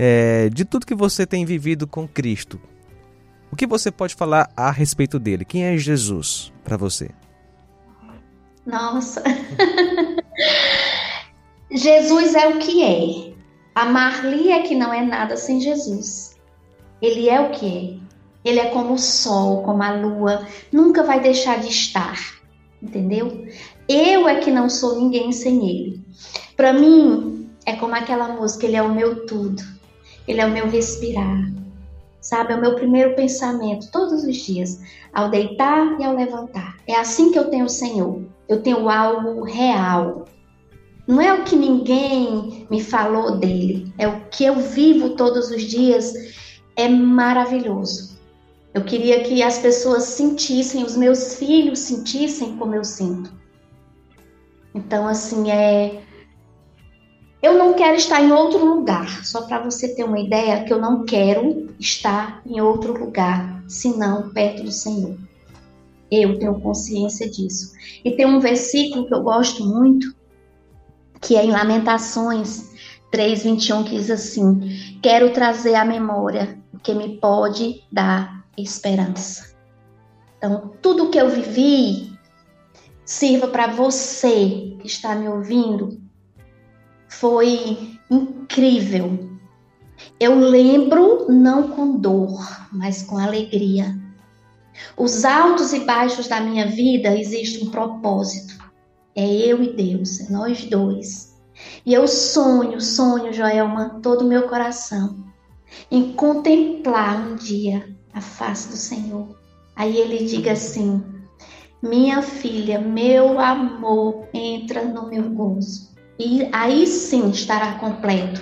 [0.01, 2.61] É, de tudo que você tem vivido com Cristo,
[3.53, 5.45] o que você pode falar a respeito dele?
[5.45, 7.09] Quem é Jesus para você?
[8.67, 9.23] Nossa,
[11.71, 13.33] Jesus é o que é.
[13.77, 16.32] A Marli é que não é nada sem Jesus.
[17.03, 18.49] Ele é o que é.
[18.49, 22.19] Ele é como o sol, como a lua, nunca vai deixar de estar,
[22.81, 23.47] entendeu?
[23.89, 26.01] Eu é que não sou ninguém sem ele.
[26.57, 29.63] Para mim, é como aquela música, ele é o meu tudo.
[30.27, 31.53] Ele é o meu respirar.
[32.21, 34.81] Sabe, é o meu primeiro pensamento todos os dias,
[35.13, 36.77] ao deitar e ao levantar.
[36.87, 38.23] É assim que eu tenho o Senhor.
[38.49, 40.25] Eu tenho algo real.
[41.07, 45.63] Não é o que ninguém me falou dele, é o que eu vivo todos os
[45.63, 46.13] dias.
[46.77, 48.13] É maravilhoso.
[48.75, 53.31] Eu queria que as pessoas sentissem, os meus filhos sentissem como eu sinto.
[54.75, 56.03] Então, assim, é
[57.43, 60.81] Eu não quero estar em outro lugar, só para você ter uma ideia que eu
[60.81, 65.19] não quero estar em outro lugar, senão perto do Senhor.
[66.11, 67.73] Eu tenho consciência disso.
[68.05, 70.15] E tem um versículo que eu gosto muito,
[71.21, 72.71] que é em Lamentações
[73.11, 79.55] 3:21 que diz assim: Quero trazer à memória que me pode dar esperança.
[80.39, 82.19] Então, tudo que eu vivi
[83.05, 86.01] sirva para você que está me ouvindo
[87.09, 89.31] foi incrível.
[90.19, 92.41] Eu lembro não com dor,
[92.73, 93.97] mas com alegria.
[94.97, 98.59] Os altos e baixos da minha vida existe um propósito.
[99.15, 101.41] É eu e Deus, é nós dois.
[101.85, 105.25] E eu sonho, sonho, Joelma, todo o meu coração,
[105.91, 109.29] em contemplar um dia a face do Senhor.
[109.75, 111.03] Aí ele diga assim:
[111.83, 115.91] Minha filha, meu amor, entra no meu gozo.
[116.19, 118.41] E aí sim estará completo.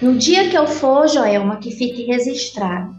[0.00, 2.94] No dia que eu for, Joelma, que fique registrado.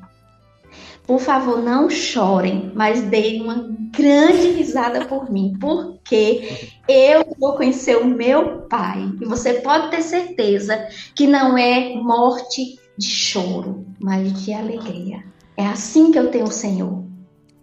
[1.05, 7.97] Por favor, não chorem, mas deem uma grande risada por mim, porque eu vou conhecer
[7.97, 9.07] o meu pai.
[9.21, 15.23] E você pode ter certeza que não é morte de choro, mas de alegria.
[15.57, 17.03] É assim que eu tenho o Senhor.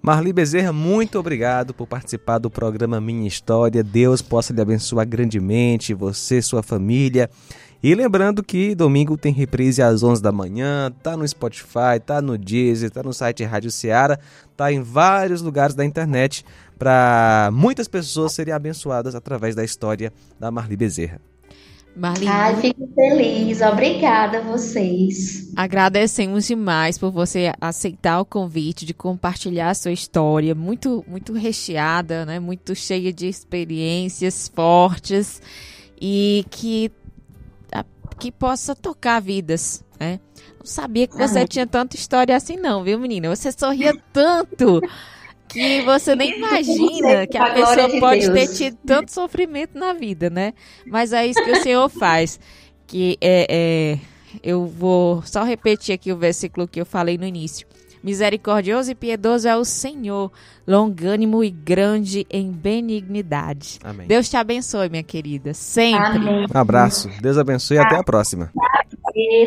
[0.03, 3.85] Marli Bezerra, muito obrigado por participar do programa Minha História.
[3.85, 7.31] Deus possa lhe abençoar grandemente, você, sua família.
[7.81, 12.37] E lembrando que domingo tem reprise às 11 da manhã, tá no Spotify, tá no
[12.37, 14.19] Deezer, tá no site Rádio Ceará,
[14.57, 16.45] tá em vários lugares da internet
[16.79, 21.21] para muitas pessoas serem abençoadas através da história da Marli Bezerra.
[21.95, 22.29] Marlene.
[22.29, 23.61] Ai, fico feliz.
[23.61, 25.53] Obrigada a vocês.
[25.55, 32.25] Agradecemos demais por você aceitar o convite de compartilhar a sua história, muito muito recheada,
[32.25, 32.41] né?
[32.41, 35.41] Muito cheia de experiências fortes
[36.01, 36.91] e que
[38.19, 40.21] que possa tocar vidas, né?
[40.59, 43.29] Não sabia que você tinha tanta história assim não, viu, menina?
[43.35, 44.81] Você sorria tanto
[45.49, 50.55] que você nem imagina que a pessoa pode ter tido tanto sofrimento na vida, né?
[50.87, 52.41] Mas é isso que o Senhor faz.
[52.87, 53.99] Que é, é,
[54.43, 57.67] eu vou só repetir aqui o versículo que eu falei no início.
[58.03, 60.33] Misericordioso e piedoso é o Senhor,
[60.67, 63.79] longânimo e grande em benignidade.
[63.85, 64.09] Amém.
[64.09, 66.17] Deus te abençoe, minha querida, sempre.
[66.17, 66.47] Amém.
[66.53, 67.09] Um abraço.
[67.21, 68.51] Deus abençoe e até a próxima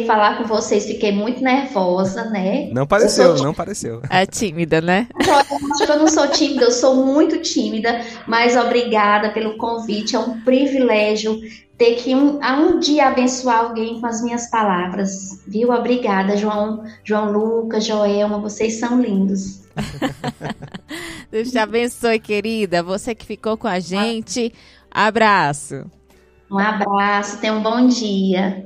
[0.05, 2.69] falar com vocês, fiquei muito nervosa, né?
[2.71, 4.01] Não pareceu, não pareceu.
[4.09, 5.07] É tímida, né?
[5.25, 10.15] Eu acho que eu não sou tímida, eu sou muito tímida, mas obrigada pelo convite,
[10.15, 11.39] é um privilégio
[11.77, 15.71] ter que um, a um dia abençoar alguém com as minhas palavras, viu?
[15.71, 19.65] Obrigada, João, João Lucas, Joelma, vocês são lindos.
[21.29, 22.81] Deus te abençoe, querida.
[22.81, 24.53] Você que ficou com a gente,
[24.89, 25.85] abraço.
[26.49, 28.65] Um abraço, tenha um bom dia.